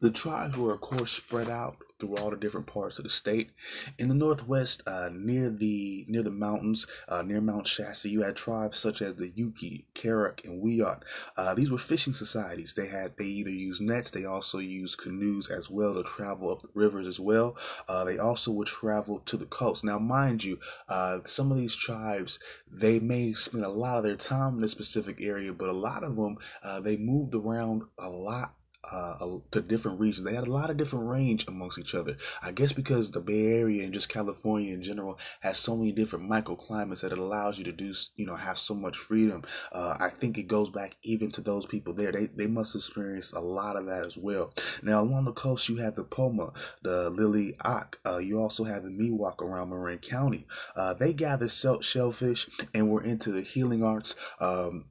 the 0.04 0.10
tribes 0.10 0.54
were, 0.58 0.74
of 0.74 0.82
course, 0.82 1.12
spread 1.12 1.48
out 1.48 1.78
through 1.98 2.14
all 2.16 2.28
the 2.28 2.36
different 2.36 2.66
parts 2.66 2.98
of 2.98 3.04
the 3.04 3.08
state. 3.08 3.52
In 3.98 4.10
the 4.10 4.14
northwest, 4.14 4.82
uh, 4.86 5.08
near 5.10 5.48
the 5.48 6.04
near 6.06 6.22
the 6.22 6.30
mountains, 6.30 6.86
uh, 7.08 7.22
near 7.22 7.40
Mount 7.40 7.66
Shasta, 7.66 8.10
you 8.10 8.20
had 8.20 8.36
tribes 8.36 8.78
such 8.78 9.00
as 9.00 9.16
the 9.16 9.30
Yuki, 9.30 9.86
Karuk, 9.94 10.44
and 10.44 10.62
Wiyot. 10.62 11.00
Uh, 11.38 11.54
these 11.54 11.70
were 11.70 11.78
fishing 11.78 12.12
societies. 12.12 12.74
They 12.74 12.86
had 12.86 13.16
they 13.16 13.24
either 13.24 13.48
used 13.48 13.80
nets, 13.80 14.10
they 14.10 14.26
also 14.26 14.58
used 14.58 14.98
canoes 14.98 15.48
as 15.48 15.70
well 15.70 15.94
to 15.94 16.02
travel 16.02 16.50
up 16.50 16.60
the 16.60 16.68
rivers 16.74 17.06
as 17.06 17.18
well. 17.18 17.56
Uh, 17.88 18.04
they 18.04 18.18
also 18.18 18.50
would 18.50 18.68
travel 18.68 19.20
to 19.20 19.38
the 19.38 19.46
coast. 19.46 19.84
Now, 19.84 19.98
mind 19.98 20.44
you, 20.44 20.58
uh, 20.86 21.20
some 21.24 21.50
of 21.50 21.56
these 21.56 21.74
tribes 21.74 22.38
they 22.70 23.00
may 23.00 23.32
spend 23.32 23.64
a 23.64 23.70
lot 23.70 23.96
of 23.96 24.04
their 24.04 24.16
time 24.16 24.58
in 24.58 24.64
a 24.64 24.68
specific 24.68 25.16
area, 25.22 25.54
but 25.54 25.70
a 25.70 25.72
lot 25.72 26.04
of 26.04 26.14
them 26.14 26.36
uh, 26.62 26.80
they 26.80 26.98
moved 26.98 27.34
around 27.34 27.84
a 27.98 28.10
lot 28.10 28.54
uh, 28.90 29.38
to 29.50 29.60
different 29.60 30.00
regions. 30.00 30.24
They 30.24 30.34
had 30.34 30.46
a 30.46 30.52
lot 30.52 30.70
of 30.70 30.76
different 30.76 31.08
range 31.08 31.46
amongst 31.48 31.78
each 31.78 31.94
other. 31.94 32.16
I 32.42 32.52
guess 32.52 32.72
because 32.72 33.10
the 33.10 33.20
Bay 33.20 33.46
Area 33.46 33.84
and 33.84 33.92
just 33.92 34.08
California 34.08 34.74
in 34.74 34.82
general 34.82 35.18
has 35.40 35.58
so 35.58 35.76
many 35.76 35.92
different 35.92 36.30
microclimates 36.30 37.00
that 37.00 37.12
it 37.12 37.18
allows 37.18 37.58
you 37.58 37.64
to 37.64 37.72
do, 37.72 37.94
you 38.16 38.26
know, 38.26 38.36
have 38.36 38.58
so 38.58 38.74
much 38.74 38.96
freedom. 38.96 39.42
Uh, 39.72 39.96
I 39.98 40.10
think 40.10 40.38
it 40.38 40.48
goes 40.48 40.70
back 40.70 40.96
even 41.02 41.30
to 41.32 41.40
those 41.40 41.66
people 41.66 41.94
there. 41.94 42.12
They 42.12 42.26
they 42.26 42.46
must 42.46 42.74
experience 42.74 43.32
a 43.32 43.40
lot 43.40 43.76
of 43.76 43.86
that 43.86 44.06
as 44.06 44.16
well. 44.16 44.52
Now 44.82 45.02
along 45.02 45.24
the 45.24 45.32
coast, 45.32 45.68
you 45.68 45.76
have 45.76 45.94
the 45.94 46.04
Pomo, 46.04 46.52
the 46.82 47.10
Lily 47.10 47.56
Ak. 47.64 47.98
Uh, 48.04 48.18
you 48.18 48.40
also 48.40 48.64
have 48.64 48.82
the 48.82 48.90
Miwok 48.90 49.40
around 49.40 49.70
Marin 49.70 49.98
County. 49.98 50.46
Uh, 50.76 50.94
they 50.94 51.12
gather 51.12 51.48
shellfish 51.48 52.48
and 52.72 52.90
were 52.90 53.02
into 53.02 53.32
the 53.32 53.42
healing 53.42 53.82
arts. 53.82 54.14
Um, 54.40 54.86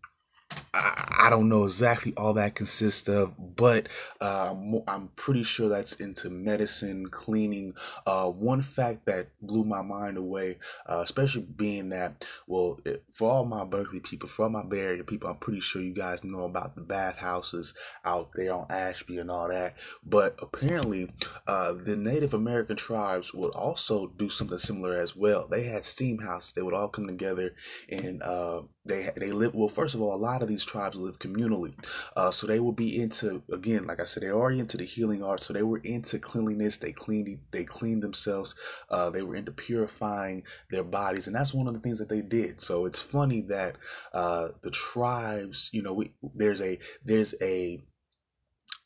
I, 0.75 1.29
don't 1.29 1.49
know 1.49 1.65
exactly 1.65 2.13
all 2.17 2.33
that 2.33 2.55
consists 2.55 3.07
of, 3.07 3.33
but 3.55 3.87
uh, 4.19 4.55
I'm 4.87 5.09
pretty 5.15 5.43
sure 5.43 5.69
that's 5.69 5.93
into 5.93 6.29
medicine, 6.31 7.09
cleaning. 7.09 7.75
Uh, 8.07 8.29
one 8.29 8.61
fact 8.61 9.05
that 9.05 9.27
blew 9.41 9.63
my 9.63 9.83
mind 9.83 10.17
away, 10.17 10.57
uh, 10.87 11.01
especially 11.03 11.43
being 11.43 11.89
that, 11.89 12.25
well, 12.47 12.79
for 13.13 13.31
all 13.31 13.45
my 13.45 13.63
Berkeley 13.63 13.99
people, 13.99 14.27
for 14.27 14.43
all 14.43 14.49
my 14.49 14.63
Bay 14.63 14.79
Area 14.79 15.03
people, 15.03 15.29
I'm 15.29 15.37
pretty 15.37 15.61
sure 15.61 15.81
you 15.81 15.93
guys 15.93 16.23
know 16.23 16.45
about 16.45 16.75
the 16.75 16.81
bathhouses 16.81 17.75
out 18.03 18.31
there 18.35 18.53
on 18.53 18.65
Ashby 18.69 19.19
and 19.19 19.29
all 19.29 19.49
that. 19.49 19.75
But 20.03 20.35
apparently, 20.39 21.11
uh, 21.45 21.73
the 21.73 21.95
Native 21.95 22.33
American 22.33 22.77
tribes 22.77 23.33
would 23.33 23.53
also 23.53 24.07
do 24.07 24.29
something 24.29 24.57
similar 24.57 24.99
as 24.99 25.15
well. 25.15 25.47
They 25.47 25.63
had 25.63 25.85
steam 25.85 26.17
houses. 26.17 26.53
They 26.53 26.63
would 26.63 26.73
all 26.73 26.89
come 26.89 27.07
together 27.07 27.53
and 27.89 28.23
uh, 28.23 28.61
they 28.85 29.09
they 29.15 29.31
live. 29.31 29.55
Well, 29.55 29.69
first 29.69 29.95
of 29.95 30.01
all, 30.01 30.13
a 30.13 30.17
lot 30.17 30.41
of 30.41 30.49
these 30.49 30.65
tribes 30.65 30.95
live 30.95 31.19
communally. 31.19 31.73
Uh, 32.15 32.31
so 32.31 32.47
they 32.47 32.59
will 32.59 32.73
be 32.73 33.01
into 33.01 33.41
again, 33.51 33.87
like 33.87 33.99
I 34.01 34.05
said, 34.05 34.23
they're 34.23 34.35
already 34.35 34.59
into 34.59 34.77
the 34.77 34.85
healing 34.85 35.23
arts. 35.23 35.47
So 35.47 35.53
they 35.53 35.63
were 35.63 35.79
into 35.79 36.19
cleanliness. 36.19 36.77
They 36.77 36.91
cleaned 36.91 37.39
they 37.51 37.63
cleaned 37.63 38.03
themselves. 38.03 38.55
Uh, 38.89 39.09
they 39.09 39.21
were 39.21 39.35
into 39.35 39.51
purifying 39.51 40.43
their 40.69 40.83
bodies, 40.83 41.27
and 41.27 41.35
that's 41.35 41.53
one 41.53 41.67
of 41.67 41.73
the 41.73 41.79
things 41.79 41.99
that 41.99 42.09
they 42.09 42.21
did. 42.21 42.61
So 42.61 42.85
it's 42.85 43.01
funny 43.01 43.41
that 43.43 43.77
uh, 44.13 44.49
the 44.61 44.71
tribes, 44.71 45.69
you 45.71 45.81
know, 45.81 45.93
we, 45.93 46.13
there's 46.35 46.61
a 46.61 46.77
there's 47.05 47.35
a 47.41 47.81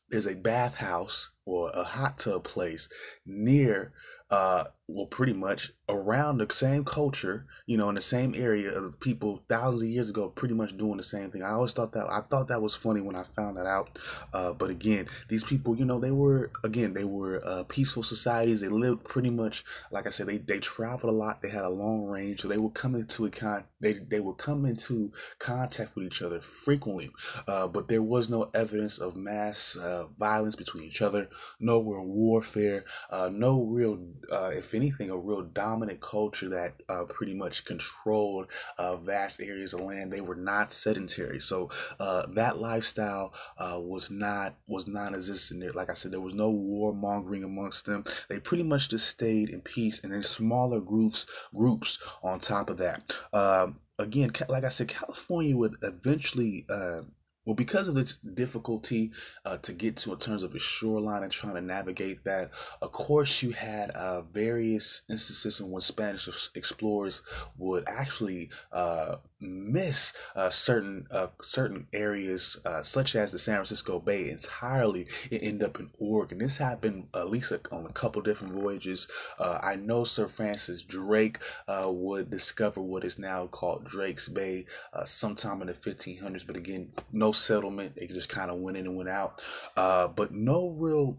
there's 0.09 0.27
a 0.27 0.35
bathhouse 0.35 1.29
or 1.45 1.71
a 1.71 1.83
hot 1.83 2.19
tub 2.19 2.43
place 2.43 2.87
near 3.25 3.93
uh 4.29 4.65
well 4.87 5.05
pretty 5.05 5.33
much 5.33 5.73
around 5.89 6.37
the 6.37 6.47
same 6.53 6.85
culture 6.85 7.45
you 7.65 7.75
know 7.77 7.89
in 7.89 7.95
the 7.95 8.01
same 8.01 8.33
area 8.35 8.71
of 8.71 8.97
people 9.01 9.43
thousands 9.49 9.81
of 9.81 9.89
years 9.89 10.09
ago 10.09 10.29
pretty 10.29 10.53
much 10.53 10.77
doing 10.77 10.97
the 10.97 11.03
same 11.03 11.29
thing. 11.29 11.43
I 11.43 11.51
always 11.51 11.73
thought 11.73 11.91
that 11.93 12.09
i 12.09 12.21
thought 12.21 12.47
that 12.47 12.61
was 12.61 12.73
funny 12.73 13.01
when 13.01 13.15
i 13.15 13.23
found 13.35 13.57
that 13.57 13.65
out. 13.65 13.99
Uh, 14.33 14.53
but 14.53 14.69
again 14.69 15.07
these 15.29 15.43
people 15.43 15.75
you 15.77 15.85
know 15.85 15.99
they 15.99 16.11
were 16.11 16.51
again 16.63 16.93
they 16.93 17.03
were 17.03 17.41
uh, 17.45 17.63
peaceful 17.63 18.03
societies. 18.03 18.61
They 18.61 18.69
lived 18.69 19.03
pretty 19.03 19.29
much 19.29 19.65
like 19.91 20.07
i 20.07 20.09
said 20.09 20.27
they, 20.27 20.37
they 20.37 20.59
traveled 20.59 21.13
a 21.13 21.15
lot. 21.15 21.41
They 21.41 21.49
had 21.49 21.65
a 21.65 21.69
long 21.69 22.05
range. 22.05 22.41
So 22.41 22.47
they 22.47 22.57
would 22.57 22.73
come 22.73 22.95
into 22.95 23.25
a 23.25 23.29
con 23.29 23.65
they, 23.79 23.93
they 23.93 24.19
would 24.19 24.37
come 24.37 24.65
into 24.65 25.11
contact 25.39 25.95
with 25.95 26.05
each 26.05 26.21
other 26.21 26.41
frequently. 26.41 27.11
Uh, 27.47 27.67
but 27.67 27.87
there 27.87 28.01
was 28.01 28.29
no 28.29 28.49
evidence 28.53 28.97
of 28.97 29.15
mass 29.15 29.75
uh, 29.75 30.05
violence 30.17 30.55
between 30.55 30.83
each 30.85 31.01
other. 31.01 31.29
No 31.59 31.81
real 31.81 32.05
warfare. 32.05 32.85
Uh, 33.09 33.29
no 33.31 33.63
real 33.63 33.99
uh, 34.31 34.51
if 34.53 34.73
anything, 34.77 35.09
a 35.09 35.17
real 35.17 35.41
dominant 35.41 35.99
culture 35.99 36.49
that 36.49 36.81
uh, 36.87 37.03
pretty 37.03 37.33
much 37.33 37.65
controlled 37.65 38.47
uh, 38.77 38.95
vast 38.95 39.41
areas 39.41 39.73
of 39.73 39.81
land. 39.81 40.13
They 40.13 40.21
were 40.21 40.35
not 40.35 40.71
sedentary, 40.71 41.41
so 41.41 41.69
uh, 41.99 42.27
that 42.35 42.59
lifestyle 42.59 43.33
uh, 43.57 43.79
was 43.81 44.09
not 44.09 44.55
was 44.67 44.87
non-existent. 44.87 45.59
There, 45.59 45.73
like 45.73 45.89
I 45.89 45.95
said, 45.95 46.11
there 46.11 46.21
was 46.21 46.35
no 46.35 46.49
war 46.49 46.93
mongering 46.93 47.43
amongst 47.43 47.85
them. 47.85 48.05
They 48.29 48.39
pretty 48.39 48.63
much 48.63 48.89
just 48.89 49.09
stayed 49.09 49.49
in 49.49 49.61
peace, 49.61 50.03
and 50.03 50.13
then 50.13 50.23
smaller 50.23 50.79
groups 50.79 51.27
groups 51.53 51.99
on 52.23 52.39
top 52.39 52.69
of 52.69 52.77
that. 52.77 53.13
Um, 53.33 53.79
again, 53.99 54.31
like 54.47 54.63
I 54.63 54.69
said, 54.69 54.87
California 54.87 55.57
would 55.57 55.75
eventually 55.81 56.65
uh, 56.69 57.01
well, 57.47 57.55
because 57.55 57.87
of 57.87 57.95
its 57.95 58.17
difficulty 58.17 59.11
uh, 59.45 59.55
to 59.59 59.71
get 59.71 59.95
to 59.95 60.11
in 60.11 60.19
terms 60.19 60.43
of 60.43 60.53
its 60.53 60.65
shoreline 60.65 61.23
and 61.23 61.31
trying 61.31 61.55
to 61.55 61.61
navigate 61.61 62.21
that, 62.25 62.51
of 62.81 62.91
course, 62.91 63.41
you 63.41 63.51
had 63.51 63.89
uh, 63.91 64.23
various 64.23 65.03
instances 65.09 65.61
in 65.61 65.71
which 65.71 65.85
Spanish 65.85 66.27
explorers 66.55 67.21
would 67.57 67.85
actually 67.87 68.49
uh, 68.73 69.15
miss 69.39 70.13
uh, 70.35 70.49
certain 70.49 71.07
uh, 71.11 71.27
certain 71.41 71.87
areas, 71.93 72.57
uh, 72.65 72.81
such 72.83 73.15
as 73.15 73.31
the 73.31 73.39
San 73.39 73.55
Francisco 73.55 73.99
Bay, 73.99 74.29
entirely 74.29 75.07
and 75.31 75.41
end 75.41 75.63
up 75.63 75.79
in 75.79 75.89
Oregon. 75.99 76.39
This 76.39 76.57
happened 76.57 77.07
at 77.13 77.29
least 77.29 77.53
on 77.71 77.85
a 77.85 77.91
couple 77.93 78.21
different 78.21 78.53
voyages. 78.53 79.07
I 79.39 79.75
know 79.75 80.03
Sir 80.03 80.27
Francis 80.27 80.81
Drake 80.81 81.39
would 81.67 82.29
discover 82.29 82.81
what 82.81 83.03
is 83.03 83.19
now 83.19 83.47
called 83.47 83.85
Drake's 83.85 84.27
Bay 84.27 84.65
sometime 85.05 85.61
in 85.61 85.67
the 85.67 85.73
1500s, 85.73 86.45
but 86.45 86.55
again, 86.55 86.91
no 87.11 87.31
settlement. 87.31 87.93
It 87.95 88.09
just 88.09 88.29
kind 88.29 88.51
of 88.51 88.57
went 88.57 88.77
in 88.77 88.87
and 88.87 88.95
went 88.95 89.09
out. 89.09 89.41
Uh, 89.75 90.07
but 90.07 90.33
no 90.33 90.69
real 90.69 91.17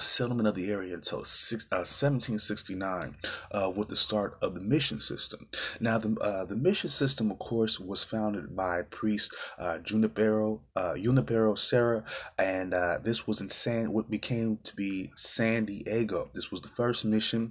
settlement 0.00 0.48
of 0.48 0.54
the 0.54 0.70
area 0.70 0.94
until 0.94 1.24
six, 1.24 1.66
uh, 1.72 1.84
1769 1.86 3.16
uh, 3.52 3.70
with 3.74 3.88
the 3.88 3.96
start 3.96 4.36
of 4.42 4.54
the 4.54 4.60
mission 4.60 5.00
system. 5.00 5.46
Now, 5.80 5.98
the, 5.98 6.16
uh, 6.20 6.44
the 6.44 6.56
mission 6.56 6.90
system, 6.90 7.30
of 7.30 7.38
course, 7.38 7.78
was 7.78 8.04
founded 8.04 8.54
by 8.56 8.82
priest 8.82 9.34
uh, 9.58 9.78
Junipero, 9.78 10.60
uh, 10.76 10.94
Junipero 10.96 11.54
Serra, 11.54 12.04
and 12.38 12.72
this 13.04 13.26
was 13.26 13.40
in 13.40 13.48
San, 13.48 13.92
what 13.92 14.10
became 14.10 14.58
to 14.64 14.74
be 14.76 15.10
San 15.16 15.64
Diego. 15.64 16.30
This 16.34 16.50
was 16.50 16.60
the 16.60 16.68
first 16.68 17.04
mission. 17.04 17.50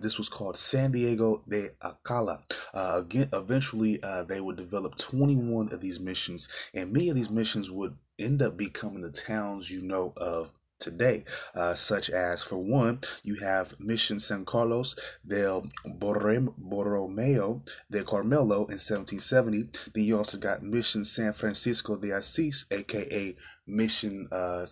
This 0.00 0.18
was 0.18 0.28
called 0.28 0.56
San 0.56 0.92
Diego 0.92 1.42
de 1.48 1.70
Acala. 1.82 2.42
again, 2.74 3.28
eventually, 3.32 4.00
they 4.28 4.40
would 4.40 4.56
develop 4.56 4.96
21 4.96 5.72
of 5.72 5.80
these 5.80 6.00
missions, 6.00 6.48
and 6.74 6.92
many 6.92 7.08
of 7.08 7.16
these 7.16 7.30
missions 7.30 7.70
would 7.70 7.96
end 8.20 8.42
up 8.42 8.56
becoming 8.56 9.00
the 9.00 9.10
towns 9.10 9.70
you 9.70 9.80
know 9.80 10.12
of 10.16 10.50
today, 10.80 11.24
uh, 11.54 11.74
such 11.74 12.10
as, 12.10 12.42
for 12.42 12.58
one, 12.58 13.00
you 13.22 13.36
have 13.36 13.78
Mission 13.78 14.18
San 14.18 14.44
Carlos 14.44 14.96
del 15.26 15.66
Borromeo 15.86 17.62
de 17.90 18.04
Carmelo 18.04 18.66
in 18.66 18.78
1770. 18.78 19.68
Then 19.94 20.04
you 20.04 20.16
also 20.18 20.38
got 20.38 20.62
Mission 20.62 21.04
San 21.04 21.32
Francisco 21.32 21.96
de 21.96 22.08
Asís, 22.08 22.64
aka 22.70 23.36
Mission 23.66 24.28
uh, 24.32 24.66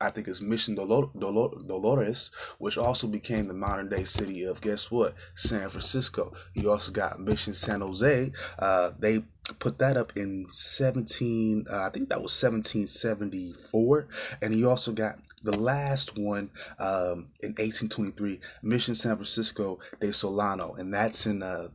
I 0.00 0.10
think 0.10 0.28
it's 0.28 0.40
Mission 0.42 0.74
Dolor- 0.74 1.10
Dolor- 1.18 1.66
Dolores, 1.66 2.30
which 2.58 2.76
also 2.76 3.06
became 3.06 3.48
the 3.48 3.54
modern 3.54 3.88
day 3.88 4.04
city 4.04 4.44
of 4.44 4.60
guess 4.60 4.90
what? 4.90 5.14
San 5.34 5.68
Francisco. 5.70 6.34
You 6.54 6.70
also 6.70 6.92
got 6.92 7.20
Mission 7.20 7.54
San 7.54 7.80
Jose. 7.80 8.32
Uh, 8.58 8.90
they 8.98 9.24
put 9.58 9.78
that 9.78 9.96
up 9.96 10.12
in 10.16 10.46
17, 10.50 11.66
uh, 11.70 11.84
I 11.84 11.90
think 11.90 12.10
that 12.10 12.22
was 12.22 12.32
1774. 12.42 14.08
And 14.42 14.54
you 14.54 14.68
also 14.68 14.92
got 14.92 15.18
the 15.46 15.56
last 15.56 16.18
one 16.18 16.50
um, 16.78 17.28
in 17.40 17.50
1823, 17.52 18.40
Mission 18.62 18.94
San 18.94 19.16
Francisco 19.16 19.78
de 20.00 20.12
Solano, 20.12 20.74
and 20.74 20.92
that's 20.92 21.26
in 21.26 21.42
uh, 21.42 21.68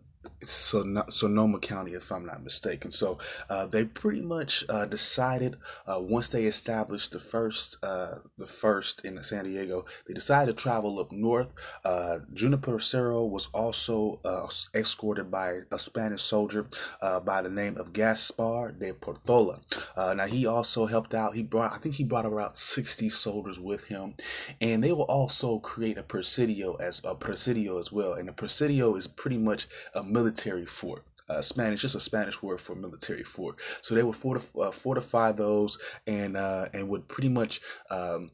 Sonoma 0.44 1.60
County, 1.60 1.94
if 1.94 2.12
I'm 2.12 2.26
not 2.26 2.44
mistaken. 2.44 2.92
So 2.92 3.18
uh, 3.50 3.66
they 3.68 3.86
pretty 3.86 4.22
much 4.22 4.64
uh, 4.70 4.86
decided 4.86 5.58
uh, 5.88 6.00
once 6.00 6.30
they 6.30 6.46
established 6.46 7.12
the 7.12 7.20
first, 7.20 7.78
uh, 7.84 8.16
the 8.38 8.48
first 8.48 9.02
in 9.06 9.22
San 9.24 9.46
Diego, 9.46 9.86
they 10.08 10.14
decided 10.14 10.58
to 10.58 10.62
travel 10.62 11.00
up 11.00 11.12
north. 11.12 11.48
Uh, 11.86 12.20
Juniper 12.34 12.80
Serra 12.80 13.24
was 13.24 13.48
also 13.54 14.20
uh, 14.26 14.48
escorted 14.74 15.30
by 15.30 15.60
a 15.72 15.80
Spanish 15.80 16.24
soldier 16.24 16.66
by 17.02 17.42
the 17.42 17.50
name 17.50 17.78
of 17.78 17.94
Gaspar 17.94 18.72
de 18.72 18.94
Portola. 18.94 19.60
now 19.98 20.26
he 20.26 20.46
also 20.46 20.86
helped 20.86 21.14
out. 21.14 21.36
He 21.36 21.44
brought, 21.44 21.74
I 21.74 21.78
think, 21.78 21.96
he 21.96 22.04
brought 22.04 22.26
around 22.26 22.56
60 22.56 23.10
soldiers 23.10 23.60
with 23.60 23.86
him, 23.86 24.16
and 24.60 24.84
they 24.84 24.92
will 24.92 25.04
also 25.04 25.60
create 25.60 25.98
a 25.98 26.04
presidio 26.04 26.76
as 26.76 27.02
a 27.04 27.16
presidio 27.16 27.80
as 27.80 27.92
well. 27.92 28.14
And 28.14 28.28
the 28.28 28.34
presidio 28.34 28.96
is 28.96 29.08
pretty 29.08 29.38
much 29.38 29.68
a 29.94 30.04
military 30.12 30.66
fort. 30.66 31.04
Uh, 31.30 31.42
Spanish, 31.42 31.82
just 31.82 31.96
a 31.96 32.00
Spanish 32.00 32.44
word 32.44 32.60
for 32.60 32.76
military 32.76 33.24
fort. 33.24 33.56
So 33.82 33.96
they 33.96 34.04
would 34.04 34.18
fortify, 34.18 34.60
uh, 34.60 34.72
fortify 34.72 35.32
those 35.32 35.78
and 36.06 36.36
uh, 36.36 36.68
and 36.74 36.90
would 36.90 37.08
pretty 37.08 37.30
much 37.30 37.62
um, 37.90 38.32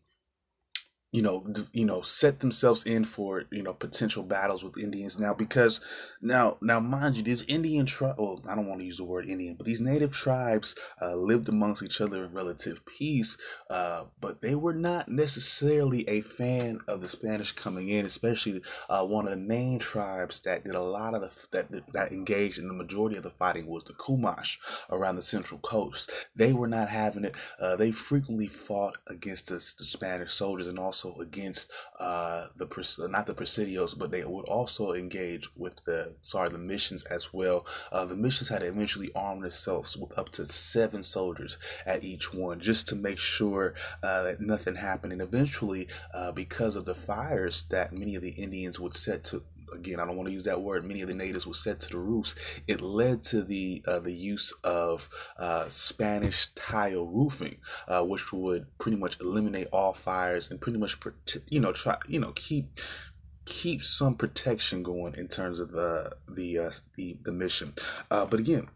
you 1.17 1.23
know, 1.23 1.43
you 1.73 1.83
know, 1.83 2.03
set 2.03 2.41
themselves 2.41 2.85
in 2.85 3.03
for 3.03 3.45
you 3.49 3.63
know 3.63 3.73
potential 3.73 4.21
battles 4.21 4.63
with 4.63 4.77
Indians 4.77 5.17
now 5.17 5.33
because 5.33 5.81
now 6.21 6.57
now 6.61 6.79
mind 6.79 7.17
you, 7.17 7.23
these 7.23 7.43
Indian 7.47 7.87
tribe. 7.87 8.17
Well, 8.19 8.43
I 8.47 8.53
don't 8.53 8.67
want 8.67 8.81
to 8.81 8.85
use 8.85 8.97
the 8.97 9.03
word 9.03 9.27
Indian, 9.27 9.55
but 9.55 9.65
these 9.65 9.81
native 9.81 10.11
tribes 10.11 10.75
uh, 11.01 11.15
lived 11.15 11.49
amongst 11.49 11.81
each 11.81 12.01
other 12.01 12.25
in 12.25 12.33
relative 12.33 12.85
peace, 12.85 13.35
uh, 13.71 14.03
but 14.21 14.41
they 14.41 14.53
were 14.53 14.75
not 14.75 15.09
necessarily 15.09 16.07
a 16.07 16.21
fan 16.21 16.81
of 16.87 17.01
the 17.01 17.07
Spanish 17.07 17.51
coming 17.51 17.89
in, 17.89 18.05
especially 18.05 18.61
uh, 18.87 19.03
one 19.03 19.25
of 19.25 19.31
the 19.31 19.37
main 19.37 19.79
tribes 19.79 20.41
that 20.41 20.65
did 20.65 20.75
a 20.75 20.83
lot 20.83 21.15
of 21.15 21.21
the 21.21 21.31
that 21.49 21.93
that 21.93 22.11
engaged 22.11 22.59
in 22.59 22.67
the 22.67 22.75
majority 22.75 23.17
of 23.17 23.23
the 23.23 23.31
fighting 23.31 23.65
was 23.65 23.83
the 23.85 23.93
Chumash 23.93 24.57
around 24.91 25.15
the 25.15 25.23
Central 25.23 25.59
Coast. 25.61 26.11
They 26.35 26.53
were 26.53 26.67
not 26.67 26.89
having 26.89 27.25
it. 27.25 27.33
Uh, 27.59 27.75
they 27.75 27.91
frequently 27.91 28.47
fought 28.47 28.97
against 29.07 29.47
the, 29.47 29.55
the 29.55 29.83
Spanish 29.83 30.33
soldiers 30.33 30.67
and 30.67 30.77
also 30.77 31.06
also 31.07 31.21
against 31.21 31.71
uh, 31.99 32.47
the 32.55 32.67
not 33.09 33.25
the 33.25 33.33
presidios, 33.33 33.97
but 33.97 34.11
they 34.11 34.23
would 34.23 34.45
also 34.45 34.93
engage 34.93 35.49
with 35.55 35.83
the 35.85 36.13
sorry 36.21 36.49
the 36.49 36.57
missions 36.57 37.03
as 37.05 37.33
well. 37.33 37.65
Uh, 37.91 38.05
the 38.05 38.15
missions 38.15 38.49
had 38.49 38.63
eventually 38.63 39.11
arm 39.15 39.41
themselves 39.41 39.97
with 39.97 40.17
up 40.17 40.29
to 40.29 40.45
seven 40.45 41.03
soldiers 41.03 41.57
at 41.85 42.03
each 42.03 42.33
one, 42.33 42.59
just 42.59 42.87
to 42.87 42.95
make 42.95 43.19
sure 43.19 43.73
uh, 44.03 44.23
that 44.23 44.41
nothing 44.41 44.75
happened. 44.75 45.13
And 45.13 45.21
eventually, 45.21 45.87
uh, 46.13 46.31
because 46.31 46.75
of 46.75 46.85
the 46.85 46.95
fires 46.95 47.65
that 47.69 47.93
many 47.93 48.15
of 48.15 48.21
the 48.21 48.31
Indians 48.31 48.79
would 48.79 48.95
set 48.95 49.23
to 49.25 49.43
again, 49.73 49.99
I 49.99 50.05
don't 50.05 50.15
want 50.15 50.27
to 50.27 50.33
use 50.33 50.45
that 50.45 50.61
word. 50.61 50.85
Many 50.85 51.01
of 51.01 51.09
the 51.09 51.15
natives 51.15 51.45
were 51.45 51.53
set 51.53 51.81
to 51.81 51.89
the 51.89 51.97
roofs. 51.97 52.35
It 52.67 52.81
led 52.81 53.23
to 53.25 53.43
the 53.43 53.83
uh, 53.85 53.99
the 53.99 54.13
use 54.13 54.53
of 54.63 55.09
uh, 55.37 55.69
Spanish 55.69 56.47
tile 56.55 57.05
roofing, 57.05 57.57
uh, 57.87 58.03
which 58.03 58.31
would 58.33 58.65
pretty 58.77 58.97
much 58.97 59.19
eliminate 59.19 59.67
all 59.71 59.93
fires 59.93 60.51
and 60.51 60.59
pretty 60.59 60.79
much 60.79 60.97
you 61.49 61.59
know 61.59 61.71
try 61.71 61.97
you 62.07 62.19
know 62.19 62.31
keep 62.33 62.79
keep 63.45 63.83
some 63.83 64.15
protection 64.15 64.83
going 64.83 65.15
in 65.15 65.27
terms 65.27 65.59
of 65.59 65.71
the 65.71 66.11
the 66.29 66.59
uh, 66.59 66.71
the, 66.95 67.17
the 67.23 67.31
mission. 67.31 67.73
Uh, 68.11 68.25
but 68.25 68.39
again, 68.39 68.67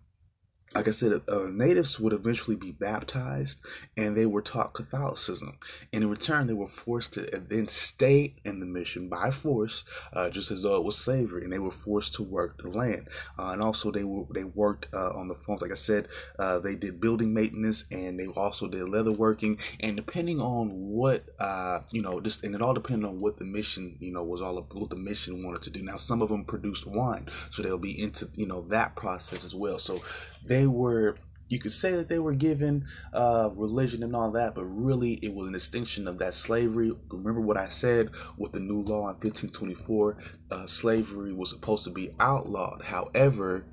like 0.73 0.87
I 0.87 0.91
said, 0.91 1.21
uh, 1.27 1.49
natives 1.51 1.99
would 1.99 2.13
eventually 2.13 2.55
be 2.55 2.71
baptized 2.71 3.59
and 3.97 4.15
they 4.15 4.25
were 4.25 4.41
taught 4.41 4.73
Catholicism. 4.73 5.57
And 5.91 6.03
in 6.03 6.09
return, 6.09 6.47
they 6.47 6.53
were 6.53 6.69
forced 6.69 7.13
to 7.13 7.43
then 7.49 7.67
stay 7.67 8.35
in 8.45 8.61
the 8.61 8.65
mission 8.65 9.09
by 9.09 9.31
force, 9.31 9.83
uh, 10.13 10.29
just 10.29 10.49
as 10.49 10.61
though 10.61 10.75
it 10.75 10.85
was 10.85 10.97
slavery. 10.97 11.43
And 11.43 11.51
they 11.51 11.59
were 11.59 11.71
forced 11.71 12.13
to 12.15 12.23
work 12.23 12.61
the 12.61 12.69
land. 12.69 13.09
Uh, 13.37 13.49
and 13.51 13.61
also, 13.61 13.91
they 13.91 14.05
were 14.05 14.23
they 14.33 14.45
worked 14.45 14.87
uh, 14.93 15.09
on 15.09 15.27
the 15.27 15.35
farms. 15.35 15.61
Like 15.61 15.71
I 15.71 15.75
said, 15.75 16.07
uh, 16.39 16.59
they 16.59 16.75
did 16.75 17.01
building 17.01 17.33
maintenance 17.33 17.85
and 17.91 18.17
they 18.17 18.27
also 18.27 18.67
did 18.67 18.87
leather 18.87 19.11
working. 19.11 19.57
And 19.81 19.97
depending 19.97 20.39
on 20.39 20.69
what, 20.69 21.25
uh, 21.39 21.81
you 21.91 22.01
know, 22.01 22.21
just 22.21 22.43
and 22.45 22.55
it 22.55 22.61
all 22.61 22.73
depended 22.73 23.09
on 23.09 23.19
what 23.19 23.37
the 23.37 23.45
mission, 23.45 23.97
you 23.99 24.13
know, 24.13 24.23
was 24.23 24.41
all 24.41 24.57
about, 24.57 24.75
what 24.75 24.89
the 24.89 24.95
mission 24.95 25.43
wanted 25.43 25.63
to 25.63 25.69
do. 25.69 25.81
Now, 25.81 25.97
some 25.97 26.21
of 26.21 26.29
them 26.29 26.45
produced 26.45 26.87
wine, 26.87 27.29
so 27.51 27.61
they'll 27.61 27.77
be 27.77 28.01
into, 28.01 28.29
you 28.35 28.45
know, 28.45 28.61
that 28.69 28.95
process 28.95 29.43
as 29.43 29.53
well. 29.53 29.77
So 29.77 30.01
they 30.45 30.67
were 30.67 31.17
you 31.51 31.59
could 31.59 31.73
say 31.73 31.91
that 31.91 32.07
they 32.07 32.17
were 32.17 32.33
given 32.33 32.85
uh, 33.13 33.49
religion 33.53 34.03
and 34.03 34.15
all 34.15 34.31
that, 34.31 34.55
but 34.55 34.63
really 34.63 35.15
it 35.15 35.33
was 35.33 35.49
an 35.49 35.55
extinction 35.55 36.07
of 36.07 36.17
that 36.19 36.33
slavery. 36.33 36.93
Remember 37.09 37.41
what 37.41 37.57
I 37.57 37.67
said 37.67 38.11
with 38.37 38.53
the 38.53 38.61
new 38.61 38.79
law 38.79 39.09
in 39.09 39.15
1524 39.15 40.17
uh, 40.49 40.65
slavery 40.65 41.33
was 41.33 41.49
supposed 41.49 41.83
to 41.83 41.89
be 41.89 42.15
outlawed. 42.21 42.83
However, 42.83 43.65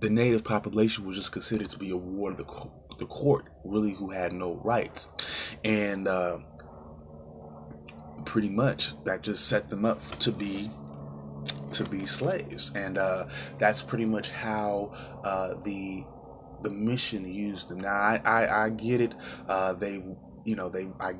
the 0.00 0.10
native 0.10 0.42
population 0.42 1.06
was 1.06 1.14
just 1.14 1.30
considered 1.30 1.70
to 1.70 1.78
be 1.78 1.90
a 1.90 1.96
ward 1.96 2.40
of 2.40 2.46
the, 2.46 2.96
the 2.98 3.06
court, 3.06 3.44
really, 3.64 3.92
who 3.94 4.10
had 4.10 4.32
no 4.32 4.60
rights. 4.64 5.06
And 5.62 6.08
uh, 6.08 6.38
pretty 8.24 8.48
much 8.48 8.94
that 9.04 9.22
just 9.22 9.46
set 9.46 9.70
them 9.70 9.84
up 9.84 10.00
to 10.18 10.32
be 10.32 10.70
to 11.84 11.90
be 11.90 12.06
slaves, 12.06 12.72
and 12.74 12.98
uh, 12.98 13.26
that's 13.58 13.82
pretty 13.82 14.04
much 14.04 14.30
how 14.30 14.92
uh, 15.24 15.54
the 15.64 16.04
the 16.62 16.70
mission 16.70 17.24
used 17.24 17.68
them. 17.68 17.80
Now 17.80 17.94
I 17.94 18.20
I, 18.24 18.64
I 18.66 18.70
get 18.70 19.00
it. 19.00 19.14
Uh, 19.48 19.72
they 19.72 20.02
you 20.44 20.56
know 20.56 20.68
they 20.68 20.88
I 21.00 21.14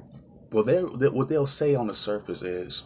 well 0.53 0.65
they 0.65 0.83
what 0.83 1.29
they'll 1.29 1.47
say 1.47 1.75
on 1.75 1.87
the 1.87 1.95
surface 1.95 2.43
is 2.43 2.85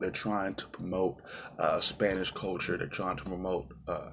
they're 0.00 0.10
trying 0.10 0.54
to 0.54 0.66
promote 0.68 1.16
uh, 1.58 1.80
Spanish 1.80 2.30
culture. 2.32 2.76
They're 2.76 2.86
trying 2.86 3.16
to 3.16 3.24
promote 3.24 3.72
uh, 3.88 4.10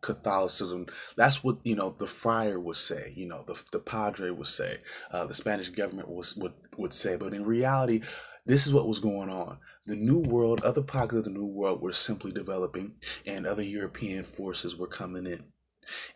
Catholicism. 0.00 0.86
That's 1.16 1.44
what 1.44 1.58
you 1.62 1.76
know 1.76 1.94
the 1.98 2.06
friar 2.06 2.58
would 2.58 2.76
say. 2.76 3.12
You 3.16 3.28
know 3.28 3.44
the 3.46 3.60
the 3.70 3.78
padre 3.78 4.30
would 4.30 4.48
say. 4.48 4.78
Uh, 5.12 5.26
the 5.26 5.34
Spanish 5.34 5.70
government 5.70 6.08
was 6.08 6.34
would 6.36 6.54
would 6.76 6.94
say. 6.94 7.16
But 7.16 7.32
in 7.32 7.44
reality, 7.44 8.02
this 8.44 8.66
is 8.66 8.72
what 8.72 8.88
was 8.88 8.98
going 8.98 9.30
on. 9.30 9.58
The 9.86 9.96
New 9.96 10.20
World, 10.20 10.62
other 10.62 10.82
pockets 10.82 11.18
of 11.18 11.24
the 11.24 11.30
New 11.30 11.44
World 11.44 11.82
were 11.82 11.92
simply 11.92 12.32
developing, 12.32 12.94
and 13.26 13.46
other 13.46 13.62
European 13.62 14.24
forces 14.24 14.76
were 14.76 14.86
coming 14.86 15.26
in. 15.26 15.53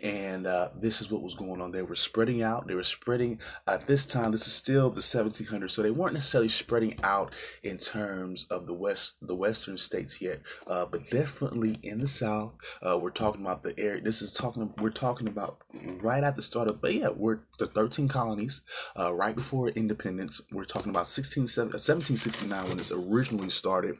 And 0.01 0.47
uh, 0.47 0.71
this 0.77 1.01
is 1.01 1.11
what 1.11 1.23
was 1.23 1.35
going 1.35 1.61
on. 1.61 1.73
They 1.73 1.83
were 1.83 1.97
spreading 1.97 2.43
out. 2.43 2.67
They 2.67 2.75
were 2.75 2.85
spreading 2.85 3.39
at 3.67 3.87
this 3.87 4.07
time. 4.07 4.33
This 4.33 4.47
is 4.47 4.53
still 4.53 4.91
the 4.91 5.01
1700s, 5.01 5.71
so 5.71 5.83
they 5.83 5.91
weren't 5.91 6.15
necessarily 6.15 6.49
spreading 6.49 6.99
out 7.03 7.35
in 7.63 7.79
terms 7.79 8.47
of 8.51 8.67
the 8.67 8.75
west, 8.75 9.13
the 9.23 9.35
western 9.35 9.79
states 9.79 10.21
yet, 10.21 10.41
uh, 10.67 10.87
but 10.87 11.11
definitely 11.11 11.79
in 11.83 11.99
the 11.99 12.09
south. 12.09 12.53
Uh, 12.83 12.99
we're 13.01 13.11
talking 13.11 13.43
about 13.43 13.63
the 13.63 13.79
area. 13.79 14.01
This 14.01 14.23
is 14.23 14.33
talking. 14.33 14.73
We're 14.79 14.91
talking 14.91 15.29
about 15.29 15.63
right 16.01 16.25
at 16.25 16.37
the 16.37 16.43
start 16.43 16.69
of. 16.69 16.81
But 16.81 16.95
yeah, 16.95 17.09
we're 17.09 17.41
the 17.59 17.67
13 17.67 18.09
colonies, 18.09 18.63
uh, 18.99 19.13
right 19.15 19.35
before 19.35 19.69
independence. 19.69 20.41
We're 20.53 20.65
talking 20.65 20.91
about 20.91 21.07
16, 21.07 21.43
1769 21.43 22.69
when 22.69 22.79
this 22.79 22.93
originally 22.93 23.51
started 23.51 23.99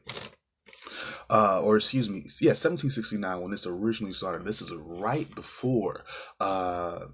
uh, 1.31 1.61
or 1.63 1.77
excuse 1.77 2.09
me, 2.09 2.25
yeah, 2.41 2.51
1769 2.51 3.41
when 3.41 3.51
this 3.51 3.67
originally 3.67 4.13
started. 4.13 4.47
This 4.47 4.63
is 4.63 4.73
right 4.73 5.33
before. 5.35 6.05
Uh, 6.41 7.07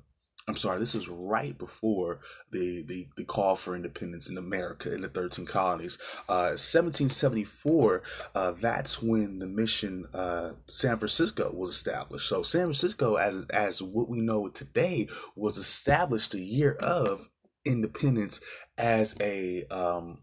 I'm 0.47 0.57
sorry, 0.59 0.79
this 0.79 0.95
is 0.95 1.09
right 1.09 1.57
before 1.57 2.21
the, 2.51 2.83
the, 2.83 3.09
the 3.17 3.25
call 3.25 3.57
for 3.57 3.75
independence 3.75 4.29
in 4.29 4.37
America 4.37 4.93
in 4.93 5.01
the 5.01 5.09
13 5.09 5.47
colonies. 5.47 5.97
Uh, 6.29 6.53
1774, 6.53 8.03
uh, 8.35 8.51
that's 8.53 9.01
when 9.01 9.39
the 9.39 9.47
mission 9.47 10.05
uh, 10.13 10.53
San 10.67 10.99
Francisco 10.99 11.51
was 11.51 11.71
established. 11.71 12.29
So 12.29 12.43
San 12.43 12.65
Francisco, 12.65 13.15
as 13.15 13.47
as 13.51 13.81
what 13.81 14.11
we 14.11 14.21
know 14.21 14.49
today, 14.49 15.09
was 15.35 15.57
established 15.57 16.35
a 16.35 16.41
year 16.41 16.75
of 16.75 17.27
independence 17.65 18.41
as 18.77 19.17
a 19.23 19.65
um, 19.71 20.19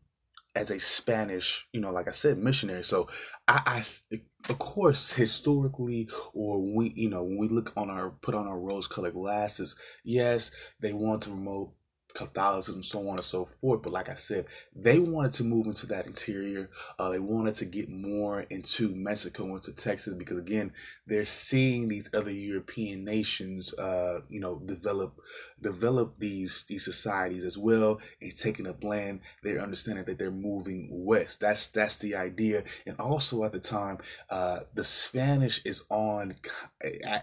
as 0.53 0.69
a 0.69 0.79
Spanish, 0.79 1.67
you 1.71 1.79
know, 1.79 1.91
like 1.91 2.07
I 2.07 2.11
said, 2.11 2.37
missionary. 2.37 2.83
So 2.83 3.07
I, 3.51 3.85
I 4.11 4.21
of 4.49 4.57
course, 4.59 5.11
historically, 5.11 6.09
or 6.33 6.61
we, 6.61 6.93
you 6.95 7.09
know, 7.09 7.23
when 7.23 7.37
we 7.37 7.47
look 7.47 7.73
on 7.75 7.89
our 7.89 8.09
put 8.21 8.35
on 8.35 8.47
our 8.47 8.59
rose-colored 8.59 9.13
glasses, 9.13 9.75
yes, 10.03 10.51
they 10.79 10.93
want 10.93 11.23
to 11.23 11.29
promote 11.29 11.71
Catholicism, 12.13 12.83
so 12.83 13.07
on 13.09 13.17
and 13.17 13.25
so 13.25 13.49
forth. 13.59 13.81
But 13.81 13.93
like 13.93 14.09
I 14.09 14.15
said, 14.15 14.45
they 14.75 14.99
wanted 14.99 15.33
to 15.33 15.43
move 15.43 15.67
into 15.67 15.85
that 15.87 16.07
interior. 16.07 16.69
Uh, 16.99 17.09
they 17.09 17.19
wanted 17.19 17.55
to 17.55 17.65
get 17.65 17.89
more 17.89 18.41
into 18.49 18.95
Mexico, 18.95 19.55
into 19.55 19.71
Texas, 19.73 20.13
because 20.13 20.37
again, 20.37 20.73
they're 21.07 21.25
seeing 21.25 21.87
these 21.87 22.09
other 22.13 22.31
European 22.31 23.03
nations, 23.03 23.73
uh, 23.75 24.21
you 24.29 24.39
know, 24.39 24.59
develop 24.65 25.19
develop 25.61 26.15
these 26.19 26.65
these 26.67 26.83
societies 26.85 27.43
as 27.45 27.57
well 27.57 27.99
and 28.21 28.35
taking 28.35 28.67
a 28.67 28.75
land 28.81 29.19
they're 29.43 29.61
understanding 29.61 30.05
that 30.05 30.17
they're 30.17 30.31
moving 30.31 30.87
west. 30.91 31.39
That's 31.39 31.69
that's 31.69 31.97
the 31.97 32.15
idea. 32.15 32.63
And 32.85 32.99
also 32.99 33.43
at 33.43 33.51
the 33.51 33.59
time 33.59 33.99
uh 34.29 34.61
the 34.73 34.83
spanish 34.83 35.61
is 35.65 35.83
on 35.89 36.35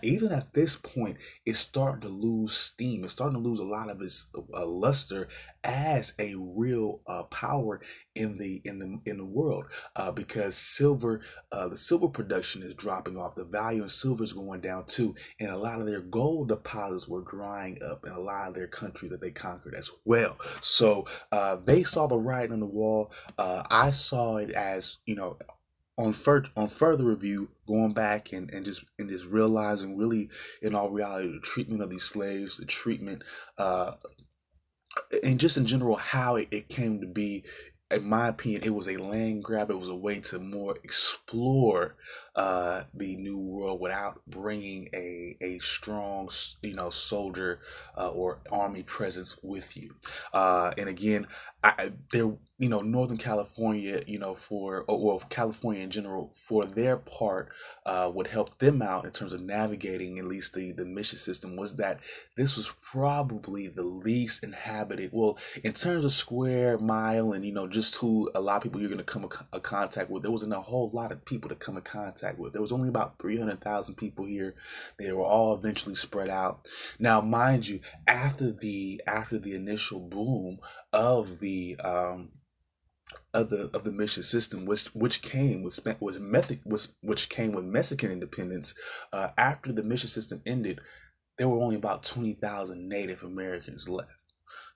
even 0.02 0.32
at 0.32 0.52
this 0.54 0.76
point 0.76 1.16
it's 1.44 1.58
starting 1.58 2.02
to 2.02 2.08
lose 2.08 2.52
steam. 2.54 3.04
It's 3.04 3.12
starting 3.12 3.42
to 3.42 3.48
lose 3.48 3.58
a 3.58 3.64
lot 3.64 3.88
of 3.90 4.00
its 4.02 4.26
a 4.54 4.64
luster 4.64 5.28
as 5.68 6.14
a 6.18 6.34
real 6.36 7.02
uh, 7.06 7.24
power 7.24 7.80
in 8.16 8.38
the 8.38 8.62
in 8.64 8.80
the 8.80 9.10
in 9.10 9.18
the 9.18 9.24
world 9.24 9.66
uh, 9.96 10.10
because 10.10 10.56
silver 10.56 11.20
uh, 11.52 11.68
the 11.68 11.76
silver 11.76 12.08
production 12.08 12.62
is 12.62 12.74
dropping 12.74 13.16
off. 13.18 13.36
The 13.36 13.44
value 13.44 13.84
of 13.84 13.92
silver 13.92 14.24
is 14.24 14.32
going 14.32 14.62
down 14.62 14.86
too 14.86 15.14
and 15.40 15.50
a 15.50 15.56
lot 15.58 15.80
of 15.80 15.86
their 15.86 16.00
gold 16.00 16.48
deposits 16.48 17.08
were 17.08 17.22
drying 17.22 17.82
up 17.82 18.06
in 18.06 18.12
a 18.12 18.20
lot 18.20 18.48
of 18.48 18.54
their 18.54 18.66
countries 18.66 19.12
that 19.12 19.20
they 19.20 19.30
conquered 19.30 19.74
as 19.74 19.90
well. 20.04 20.38
So 20.62 21.06
uh, 21.32 21.56
they 21.64 21.84
saw 21.84 22.06
the 22.06 22.18
writing 22.18 22.52
on 22.52 22.60
the 22.60 22.66
wall. 22.66 23.12
Uh, 23.36 23.64
I 23.70 23.90
saw 23.90 24.38
it 24.38 24.50
as 24.50 24.98
you 25.06 25.16
know 25.16 25.38
on 25.98 26.12
fur- 26.14 26.46
on 26.56 26.68
further 26.68 27.04
review, 27.04 27.50
going 27.66 27.92
back 27.92 28.32
and, 28.32 28.50
and 28.50 28.64
just 28.64 28.84
and 28.98 29.10
just 29.10 29.26
realizing 29.26 29.98
really 29.98 30.30
in 30.62 30.74
all 30.74 30.90
reality 30.90 31.32
the 31.32 31.40
treatment 31.40 31.82
of 31.82 31.90
these 31.90 32.04
slaves, 32.04 32.56
the 32.56 32.64
treatment 32.64 33.22
uh 33.58 33.92
and 35.22 35.40
just 35.40 35.56
in 35.56 35.66
general 35.66 35.96
how 35.96 36.36
it, 36.36 36.48
it 36.50 36.68
came 36.68 37.00
to 37.00 37.06
be 37.06 37.44
in 37.90 38.04
my 38.04 38.28
opinion, 38.28 38.62
it 38.64 38.74
was 38.74 38.88
a 38.88 38.96
land 38.98 39.42
grab. 39.42 39.70
It 39.70 39.80
was 39.80 39.88
a 39.88 39.94
way 39.94 40.20
to 40.20 40.38
more 40.38 40.76
explore 40.84 41.96
uh, 42.38 42.84
the 42.94 43.16
new 43.16 43.36
world 43.36 43.80
without 43.80 44.20
bringing 44.28 44.88
a 44.94 45.36
a 45.40 45.58
strong, 45.58 46.30
you 46.62 46.72
know, 46.72 46.88
soldier 46.88 47.58
uh, 47.96 48.10
or 48.10 48.38
army 48.52 48.84
presence 48.84 49.36
with 49.42 49.76
you. 49.76 49.96
Uh, 50.32 50.72
and 50.78 50.88
again, 50.88 51.26
I, 51.64 51.90
there, 52.12 52.30
you 52.58 52.68
know, 52.68 52.80
Northern 52.82 53.16
California, 53.16 54.04
you 54.06 54.20
know, 54.20 54.36
for 54.36 54.84
or 54.86 55.04
well, 55.04 55.22
California 55.28 55.82
in 55.82 55.90
general, 55.90 56.32
for 56.46 56.64
their 56.64 56.96
part, 56.96 57.48
uh, 57.84 58.12
helped 58.30 58.60
them 58.60 58.82
out 58.82 59.04
in 59.04 59.10
terms 59.10 59.32
of 59.32 59.40
navigating 59.40 60.20
at 60.20 60.24
least 60.24 60.54
the 60.54 60.70
the 60.70 60.84
mission 60.84 61.18
system 61.18 61.56
was 61.56 61.74
that 61.76 61.98
this 62.36 62.56
was 62.56 62.70
probably 62.92 63.66
the 63.66 63.82
least 63.82 64.44
inhabited. 64.44 65.10
Well, 65.12 65.38
in 65.64 65.72
terms 65.72 66.04
of 66.04 66.12
square 66.12 66.78
mile 66.78 67.32
and 67.32 67.44
you 67.44 67.52
know 67.52 67.66
just 67.66 67.96
who 67.96 68.30
a 68.36 68.40
lot 68.40 68.58
of 68.58 68.62
people 68.62 68.80
you're 68.80 68.90
going 68.90 68.98
to 68.98 69.04
come 69.04 69.28
a 69.52 69.60
contact 69.60 70.10
with, 70.10 70.22
there 70.22 70.30
wasn't 70.30 70.52
a 70.52 70.60
whole 70.60 70.90
lot 70.90 71.10
of 71.10 71.24
people 71.24 71.48
to 71.48 71.56
come 71.56 71.76
in 71.76 71.82
contact 71.82 72.27
with. 72.36 72.52
There 72.52 72.62
was 72.62 72.72
only 72.72 72.88
about 72.88 73.18
three 73.18 73.38
hundred 73.38 73.60
thousand 73.60 73.94
people 73.94 74.26
here. 74.26 74.56
They 74.98 75.12
were 75.12 75.24
all 75.24 75.54
eventually 75.54 75.94
spread 75.94 76.28
out. 76.28 76.66
Now, 76.98 77.20
mind 77.20 77.68
you, 77.68 77.80
after 78.06 78.50
the 78.50 79.00
after 79.06 79.38
the 79.38 79.54
initial 79.54 80.00
boom 80.00 80.58
of 80.92 81.38
the 81.38 81.76
um, 81.78 82.30
of 83.32 83.50
the 83.50 83.70
of 83.72 83.84
the 83.84 83.92
mission 83.92 84.22
system, 84.22 84.66
which 84.66 84.86
which 84.94 85.22
came 85.22 85.62
with 85.62 85.78
was 86.00 86.18
method 86.18 86.60
was 86.64 86.94
which 87.00 87.28
came 87.28 87.52
with 87.52 87.64
Mexican 87.64 88.10
independence. 88.10 88.74
Uh, 89.12 89.28
after 89.38 89.72
the 89.72 89.82
mission 89.82 90.08
system 90.08 90.42
ended, 90.44 90.80
there 91.38 91.48
were 91.48 91.62
only 91.62 91.76
about 91.76 92.04
twenty 92.04 92.34
thousand 92.34 92.88
Native 92.88 93.22
Americans 93.22 93.88
left. 93.88 94.10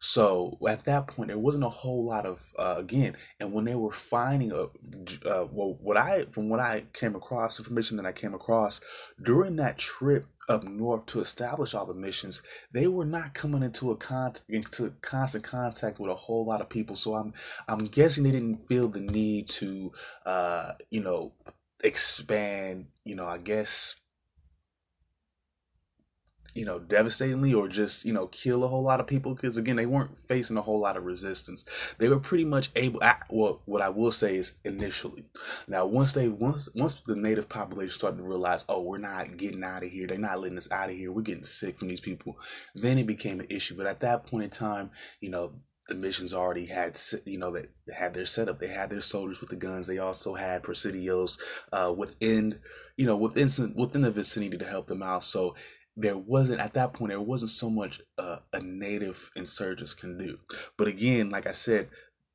So 0.04 0.58
at 0.68 0.84
that 0.86 1.06
point, 1.06 1.28
there 1.28 1.38
wasn't 1.38 1.62
a 1.62 1.68
whole 1.68 2.04
lot 2.04 2.26
of 2.26 2.52
uh, 2.58 2.74
again. 2.76 3.16
And 3.38 3.52
when 3.52 3.64
they 3.64 3.76
were 3.76 3.92
finding 3.92 4.50
a, 4.50 4.64
uh, 4.64 5.46
well, 5.52 5.78
what 5.80 5.96
I 5.96 6.24
from 6.32 6.48
what 6.48 6.58
I 6.58 6.82
came 6.92 7.14
across, 7.14 7.60
information 7.60 7.96
that 7.98 8.06
I 8.06 8.10
came 8.10 8.34
across 8.34 8.80
during 9.22 9.54
that 9.56 9.78
trip 9.78 10.26
up 10.48 10.64
north 10.64 11.06
to 11.06 11.20
establish 11.20 11.72
all 11.72 11.86
the 11.86 11.94
missions, 11.94 12.42
they 12.72 12.88
were 12.88 13.04
not 13.04 13.32
coming 13.32 13.62
into 13.62 13.92
a 13.92 13.96
con- 13.96 14.34
into 14.48 14.92
constant 15.02 15.44
contact 15.44 16.00
with 16.00 16.10
a 16.10 16.16
whole 16.16 16.44
lot 16.44 16.60
of 16.60 16.68
people. 16.68 16.96
So 16.96 17.14
I'm 17.14 17.32
I'm 17.68 17.84
guessing 17.84 18.24
they 18.24 18.32
didn't 18.32 18.66
feel 18.66 18.88
the 18.88 19.00
need 19.00 19.48
to, 19.50 19.92
uh, 20.26 20.72
you 20.90 21.00
know, 21.00 21.32
expand. 21.84 22.86
You 23.04 23.14
know, 23.14 23.26
I 23.26 23.38
guess 23.38 23.94
you 26.54 26.64
know, 26.64 26.78
devastatingly 26.78 27.54
or 27.54 27.68
just, 27.68 28.04
you 28.04 28.12
know, 28.12 28.26
kill 28.26 28.64
a 28.64 28.68
whole 28.68 28.82
lot 28.82 29.00
of 29.00 29.06
people 29.06 29.34
because 29.34 29.56
again, 29.56 29.76
they 29.76 29.86
weren't 29.86 30.10
facing 30.28 30.56
a 30.56 30.62
whole 30.62 30.80
lot 30.80 30.96
of 30.96 31.04
resistance. 31.04 31.64
They 31.98 32.08
were 32.08 32.20
pretty 32.20 32.44
much 32.44 32.70
able 32.76 33.00
well, 33.30 33.62
what 33.64 33.82
I 33.82 33.88
will 33.88 34.12
say 34.12 34.36
is 34.36 34.54
initially. 34.64 35.24
Now, 35.66 35.86
once 35.86 36.12
they 36.12 36.28
once 36.28 36.68
once 36.74 36.96
the 37.06 37.16
native 37.16 37.48
population 37.48 37.94
started 37.94 38.18
to 38.18 38.22
realize, 38.22 38.64
"Oh, 38.68 38.82
we're 38.82 38.98
not 38.98 39.36
getting 39.36 39.64
out 39.64 39.82
of 39.82 39.90
here. 39.90 40.06
They're 40.06 40.18
not 40.18 40.40
letting 40.40 40.58
us 40.58 40.70
out 40.70 40.90
of 40.90 40.96
here. 40.96 41.12
We're 41.12 41.22
getting 41.22 41.44
sick 41.44 41.78
from 41.78 41.88
these 41.88 42.00
people." 42.00 42.36
Then 42.74 42.98
it 42.98 43.06
became 43.06 43.40
an 43.40 43.46
issue. 43.48 43.76
But 43.76 43.86
at 43.86 44.00
that 44.00 44.26
point 44.26 44.44
in 44.44 44.50
time, 44.50 44.90
you 45.20 45.30
know, 45.30 45.52
the 45.88 45.94
missions 45.94 46.32
already 46.32 46.66
had 46.66 46.98
you 47.24 47.38
know 47.38 47.52
that 47.52 47.68
had 47.92 48.14
their 48.14 48.26
setup 48.26 48.60
they 48.60 48.68
had 48.68 48.88
their 48.88 49.02
soldiers 49.02 49.40
with 49.40 49.50
the 49.50 49.56
guns 49.56 49.86
they 49.86 49.98
also 49.98 50.34
had 50.34 50.62
presidios 50.62 51.38
uh, 51.72 51.92
within 51.96 52.60
you 52.96 53.04
know 53.04 53.16
within 53.16 53.50
within 53.74 54.00
the 54.00 54.10
vicinity 54.10 54.56
to 54.56 54.64
help 54.64 54.86
them 54.86 55.02
out 55.02 55.24
so 55.24 55.56
there 55.96 56.16
wasn't 56.16 56.60
at 56.60 56.74
that 56.74 56.94
point 56.94 57.10
there 57.10 57.20
wasn't 57.20 57.50
so 57.50 57.68
much 57.68 58.00
uh, 58.18 58.38
a 58.52 58.60
native 58.60 59.30
insurgents 59.36 59.94
can 59.94 60.16
do. 60.16 60.38
But 60.76 60.88
again 60.88 61.30
like 61.30 61.46
i 61.46 61.52
said 61.52 61.88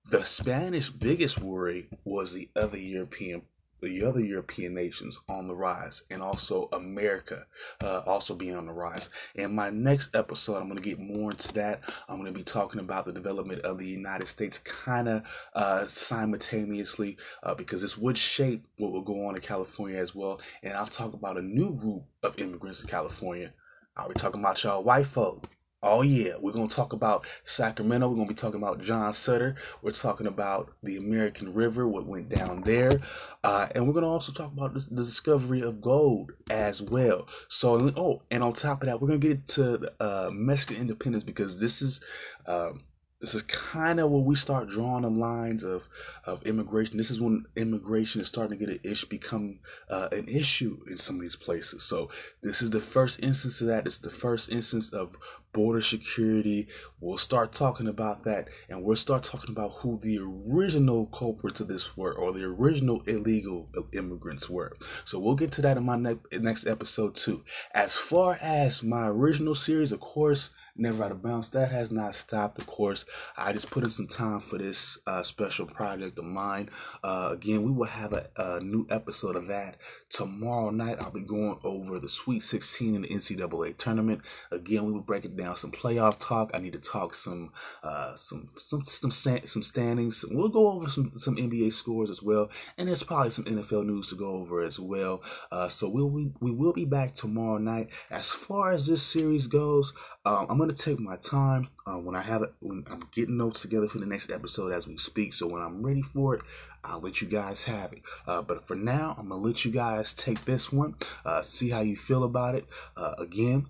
the 0.09 0.23
spanish 0.23 0.89
biggest 0.89 1.39
worry 1.39 1.89
was 2.05 2.31
the 2.31 2.49
other 2.55 2.77
european 2.77 3.41
the 3.81 4.03
other 4.03 4.19
European 4.19 4.73
nations 4.73 5.19
on 5.29 5.47
the 5.47 5.55
rise, 5.55 6.03
and 6.09 6.21
also 6.21 6.69
America 6.71 7.45
uh, 7.83 7.99
also 7.99 8.35
being 8.35 8.55
on 8.55 8.65
the 8.65 8.73
rise. 8.73 9.09
In 9.35 9.53
my 9.53 9.69
next 9.69 10.15
episode, 10.15 10.57
I'm 10.57 10.69
going 10.69 10.77
to 10.77 10.83
get 10.83 10.99
more 10.99 11.31
into 11.31 11.53
that. 11.53 11.81
I'm 12.07 12.17
going 12.19 12.31
to 12.31 12.37
be 12.37 12.43
talking 12.43 12.79
about 12.79 13.05
the 13.05 13.13
development 13.13 13.61
of 13.61 13.77
the 13.77 13.87
United 13.87 14.27
States 14.27 14.59
kind 14.59 15.07
of 15.07 15.23
uh, 15.53 15.85
simultaneously 15.85 17.17
uh, 17.43 17.55
because 17.55 17.81
this 17.81 17.97
would 17.97 18.17
shape 18.17 18.67
what 18.77 18.91
will 18.91 19.01
go 19.01 19.25
on 19.25 19.35
in 19.35 19.41
California 19.41 19.99
as 19.99 20.15
well. 20.15 20.41
And 20.63 20.73
I'll 20.73 20.87
talk 20.87 21.13
about 21.13 21.37
a 21.37 21.41
new 21.41 21.75
group 21.75 22.03
of 22.23 22.39
immigrants 22.39 22.81
in 22.81 22.87
California. 22.87 23.53
I'll 23.95 24.09
be 24.09 24.15
talking 24.15 24.39
about 24.41 24.63
y'all 24.63 24.83
white 24.83 25.07
folk. 25.07 25.47
Oh 25.83 26.01
yeah, 26.01 26.33
we're 26.39 26.53
gonna 26.53 26.67
talk 26.67 26.93
about 26.93 27.23
Sacramento. 27.43 28.09
We're 28.09 28.15
gonna 28.15 28.27
be 28.27 28.33
talking 28.33 28.59
about 28.59 28.81
John 28.81 29.13
Sutter. 29.13 29.55
We're 29.83 29.91
talking 29.91 30.25
about 30.25 30.73
the 30.81 30.97
American 30.97 31.53
River, 31.53 31.87
what 31.87 32.07
went 32.07 32.29
down 32.29 32.61
there, 32.61 32.99
uh, 33.43 33.67
and 33.75 33.85
we're 33.87 33.93
gonna 33.93 34.09
also 34.09 34.31
talk 34.31 34.51
about 34.51 34.73
the, 34.73 34.79
the, 34.89 35.03
discovery 35.03 35.61
of 35.61 35.79
gold 35.79 36.31
as 36.49 36.81
well. 36.81 37.27
So, 37.49 37.93
oh, 37.95 38.23
and 38.31 38.41
on 38.41 38.53
top 38.53 38.81
of 38.81 38.87
that, 38.87 38.99
we're 38.99 39.09
gonna 39.09 39.19
get 39.19 39.47
to 39.49 39.91
uh, 39.99 40.31
Mexican 40.33 40.77
independence 40.77 41.23
because 41.23 41.59
this 41.59 41.83
is 41.83 42.01
um, 42.47 42.81
this 43.19 43.33
is 43.33 43.41
kind 43.43 43.99
of 43.99 44.11
where 44.11 44.21
we 44.21 44.35
start 44.35 44.69
drawing 44.69 45.01
the 45.01 45.09
lines 45.09 45.63
of 45.63 45.87
of 46.25 46.43
immigration. 46.43 46.97
This 46.97 47.09
is 47.09 47.19
when 47.19 47.45
immigration 47.55 48.21
is 48.21 48.27
starting 48.27 48.57
to 48.57 48.65
get 48.65 48.73
an 48.73 48.79
issue, 48.83 49.07
become 49.07 49.59
uh, 49.89 50.09
an 50.11 50.27
issue 50.27 50.79
in 50.89 50.99
some 50.99 51.15
of 51.15 51.21
these 51.21 51.35
places. 51.35 51.83
So 51.83 52.09
this 52.43 52.61
is 52.61 52.69
the 52.69 52.79
first 52.79 53.23
instance 53.23 53.59
of 53.61 53.67
that. 53.67 53.87
It's 53.87 53.97
the 53.97 54.11
first 54.11 54.51
instance 54.51 54.93
of 54.93 55.15
border 55.51 55.81
security. 55.81 56.67
We'll 56.99 57.17
start 57.17 57.53
talking 57.53 57.87
about 57.87 58.23
that, 58.25 58.49
and 58.69 58.83
we'll 58.83 58.95
start 58.95 59.23
talking 59.23 59.49
about 59.49 59.71
who 59.71 59.99
the 59.99 60.19
original 60.21 61.07
culprits 61.07 61.59
of 61.59 61.69
this 61.69 61.97
were, 61.97 62.13
or 62.13 62.33
the 62.33 62.43
original 62.43 63.01
illegal 63.07 63.67
immigrants 63.93 64.47
were. 64.47 64.77
So 65.05 65.17
we'll 65.17 65.35
get 65.35 65.51
to 65.53 65.63
that 65.63 65.77
in 65.77 65.85
my 65.85 65.95
ne- 65.95 66.19
next 66.33 66.67
episode 66.67 67.15
too. 67.15 67.43
As 67.73 67.95
far 67.95 68.37
as 68.39 68.83
my 68.83 69.07
original 69.07 69.55
series, 69.55 69.91
of 69.91 70.01
course 70.01 70.51
Never 70.79 71.03
Out 71.03 71.11
of 71.11 71.23
Bounds. 71.23 71.49
That 71.49 71.71
has 71.71 71.91
not 71.91 72.13
stopped, 72.15 72.59
of 72.59 72.67
course. 72.67 73.05
I 73.35 73.53
just 73.53 73.71
put 73.71 73.83
in 73.83 73.89
some 73.89 74.07
time 74.07 74.39
for 74.39 74.57
this 74.57 74.97
uh, 75.07 75.23
special 75.23 75.65
project 75.65 76.19
of 76.19 76.25
mine. 76.25 76.69
Uh, 77.03 77.29
again, 77.31 77.63
we 77.63 77.71
will 77.71 77.87
have 77.87 78.13
a, 78.13 78.29
a, 78.35 78.59
new 78.59 78.85
episode 78.89 79.35
of 79.35 79.47
that 79.47 79.77
tomorrow 80.09 80.69
night. 80.69 80.97
I'll 80.99 81.11
be 81.11 81.21
going 81.21 81.57
over 81.63 81.99
the 81.99 82.09
Sweet 82.09 82.43
16 82.43 82.95
in 82.95 83.01
the 83.01 83.07
NCAA 83.07 83.77
tournament. 83.77 84.21
Again, 84.51 84.85
we 84.85 84.91
will 84.91 85.01
break 85.01 85.25
it 85.25 85.35
down 85.35 85.55
some 85.55 85.71
playoff 85.71 86.17
talk. 86.19 86.51
I 86.53 86.59
need 86.59 86.73
to 86.73 86.79
talk 86.79 87.15
some 87.15 87.51
uh, 87.83 88.15
some 88.15 88.47
some 88.55 88.85
some 88.85 89.11
some 89.11 89.63
standings. 89.63 90.25
We'll 90.29 90.49
go 90.49 90.69
over 90.69 90.89
some 90.89 91.13
some 91.17 91.35
NBA 91.35 91.73
scores 91.73 92.09
as 92.09 92.21
well, 92.21 92.49
and 92.77 92.87
there's 92.87 93.03
probably 93.03 93.31
some 93.31 93.45
NFL 93.45 93.85
news 93.85 94.09
to 94.09 94.15
go 94.15 94.31
over 94.31 94.63
as 94.63 94.79
well. 94.79 95.21
Uh, 95.51 95.69
so 95.69 95.89
we'll 95.89 96.09
we, 96.09 96.31
we 96.39 96.51
will 96.51 96.73
be 96.73 96.85
back 96.85 97.13
tomorrow 97.13 97.57
night. 97.57 97.89
As 98.11 98.31
far 98.31 98.71
as 98.71 98.87
this 98.87 99.03
series 99.03 99.47
goes, 99.47 99.93
um, 100.25 100.47
I'm 100.49 100.57
gonna 100.57 100.73
take 100.73 100.99
my 100.99 101.17
time 101.17 101.69
uh, 101.85 101.97
when 101.97 102.15
I 102.15 102.21
have 102.21 102.41
it. 102.41 102.53
When 102.59 102.83
I'm 102.89 103.03
getting 103.13 103.37
notes 103.37 103.61
together 103.61 103.87
for 103.87 103.99
the 103.99 104.05
next 104.05 104.29
episode 104.29 104.71
as 104.71 104.87
we 104.87 104.97
speak. 104.97 105.33
So 105.33 105.47
when 105.47 105.61
I'm 105.61 105.83
ready 105.83 106.01
for 106.01 106.35
it, 106.35 106.41
I'll 106.87 107.01
let 107.01 107.21
you 107.21 107.27
guys 107.27 107.63
have 107.65 107.93
it. 107.93 108.01
Uh, 108.25 108.41
but 108.41 108.67
for 108.67 108.75
now, 108.75 109.15
I'm 109.17 109.29
gonna 109.29 109.41
let 109.41 109.65
you 109.65 109.71
guys 109.71 110.13
take 110.13 110.45
this 110.45 110.71
one. 110.71 110.95
Uh, 111.25 111.41
see 111.41 111.69
how 111.69 111.81
you 111.81 111.97
feel 111.97 112.23
about 112.23 112.55
it. 112.55 112.65
Uh, 112.95 113.15
again, 113.19 113.67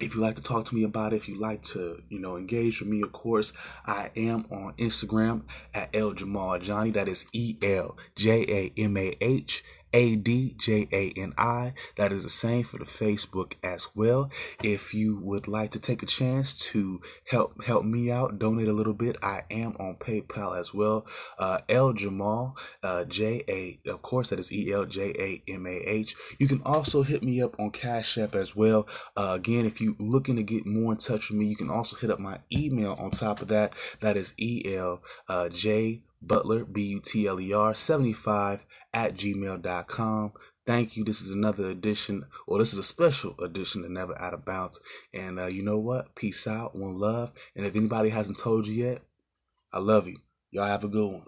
if 0.00 0.14
you 0.14 0.20
like 0.20 0.34
to 0.34 0.42
talk 0.42 0.66
to 0.66 0.74
me 0.74 0.82
about 0.82 1.12
it, 1.12 1.16
if 1.16 1.28
you 1.28 1.38
like 1.38 1.62
to, 1.62 2.02
you 2.08 2.18
know, 2.18 2.36
engage 2.36 2.80
with 2.80 2.88
me, 2.88 3.02
of 3.02 3.12
course, 3.12 3.52
I 3.86 4.10
am 4.16 4.46
on 4.50 4.74
Instagram 4.78 5.42
at 5.72 5.94
El 5.94 6.12
Jamal 6.12 6.58
Johnny. 6.58 6.90
That 6.90 7.08
is 7.08 7.26
E 7.32 7.56
L 7.62 7.96
J 8.16 8.44
A 8.48 8.80
M 8.80 8.96
A 8.96 9.16
H 9.20 9.62
A 9.92 10.16
D 10.16 10.54
J 10.58 10.88
A 10.92 11.12
N 11.16 11.34
I. 11.36 11.74
That 11.96 12.12
is 12.12 12.22
the 12.22 12.30
same 12.30 12.64
for 12.64 12.78
the 12.78 12.84
Facebook 12.84 13.54
as 13.62 13.88
well. 13.94 14.30
If 14.62 14.94
you 14.94 15.18
would 15.20 15.48
like 15.48 15.72
to 15.72 15.80
take 15.80 16.02
a 16.02 16.06
chance 16.06 16.54
to 16.70 17.00
help 17.26 17.62
help 17.64 17.84
me 17.84 18.10
out, 18.10 18.38
donate 18.38 18.68
a 18.68 18.72
little 18.72 18.94
bit, 18.94 19.16
I 19.22 19.42
am 19.50 19.76
on 19.78 19.96
PayPal 19.96 20.58
as 20.58 20.72
well. 20.72 21.06
Uh, 21.38 21.58
L 21.68 21.92
Jamal, 21.92 22.56
uh, 22.82 23.04
J 23.04 23.44
A, 23.48 23.90
of 23.90 24.02
course, 24.02 24.30
that 24.30 24.38
is 24.38 24.52
E 24.52 24.72
L 24.72 24.86
J 24.86 25.12
A 25.18 25.52
M 25.52 25.66
A 25.66 25.76
H. 25.76 26.14
You 26.38 26.48
can 26.48 26.62
also 26.64 27.02
hit 27.02 27.22
me 27.22 27.42
up 27.42 27.58
on 27.58 27.70
Cash 27.70 28.18
App 28.18 28.34
as 28.34 28.54
well. 28.56 28.86
Uh, 29.16 29.32
again, 29.36 29.66
if 29.66 29.80
you're 29.80 29.94
looking 29.98 30.36
to 30.36 30.42
get 30.42 30.66
more 30.66 30.92
in 30.92 30.98
touch 30.98 31.30
with 31.30 31.38
me, 31.38 31.46
you 31.46 31.56
can 31.56 31.70
also 31.70 31.96
hit 31.96 32.10
up 32.10 32.18
my 32.18 32.38
email 32.52 32.92
on 32.98 33.10
top 33.10 33.42
of 33.42 33.48
that. 33.48 33.74
That 34.00 34.16
is 34.16 34.34
E 34.38 34.74
L 34.76 35.02
uh, 35.28 35.48
J 35.48 36.02
Butler, 36.22 36.64
B 36.64 36.82
U 36.82 37.00
T 37.00 37.26
L 37.26 37.40
E 37.40 37.52
R 37.52 37.74
75 37.74 38.64
at 38.94 39.14
gmail.com. 39.14 40.32
Thank 40.64 40.96
you. 40.96 41.04
This 41.04 41.20
is 41.20 41.32
another 41.32 41.68
edition, 41.68 42.24
or 42.46 42.58
this 42.60 42.72
is 42.72 42.78
a 42.78 42.84
special 42.84 43.34
edition 43.40 43.84
of 43.84 43.90
Never 43.90 44.16
Out 44.20 44.32
of 44.32 44.44
Bounds. 44.44 44.80
And 45.12 45.40
uh, 45.40 45.46
you 45.46 45.62
know 45.62 45.78
what? 45.78 46.14
Peace 46.14 46.46
out, 46.46 46.76
one 46.76 46.98
love. 46.98 47.32
And 47.56 47.66
if 47.66 47.74
anybody 47.74 48.10
hasn't 48.10 48.38
told 48.38 48.66
you 48.66 48.84
yet, 48.84 49.02
I 49.72 49.80
love 49.80 50.06
you. 50.06 50.18
Y'all 50.52 50.66
have 50.66 50.84
a 50.84 50.88
good 50.88 51.10
one. 51.10 51.26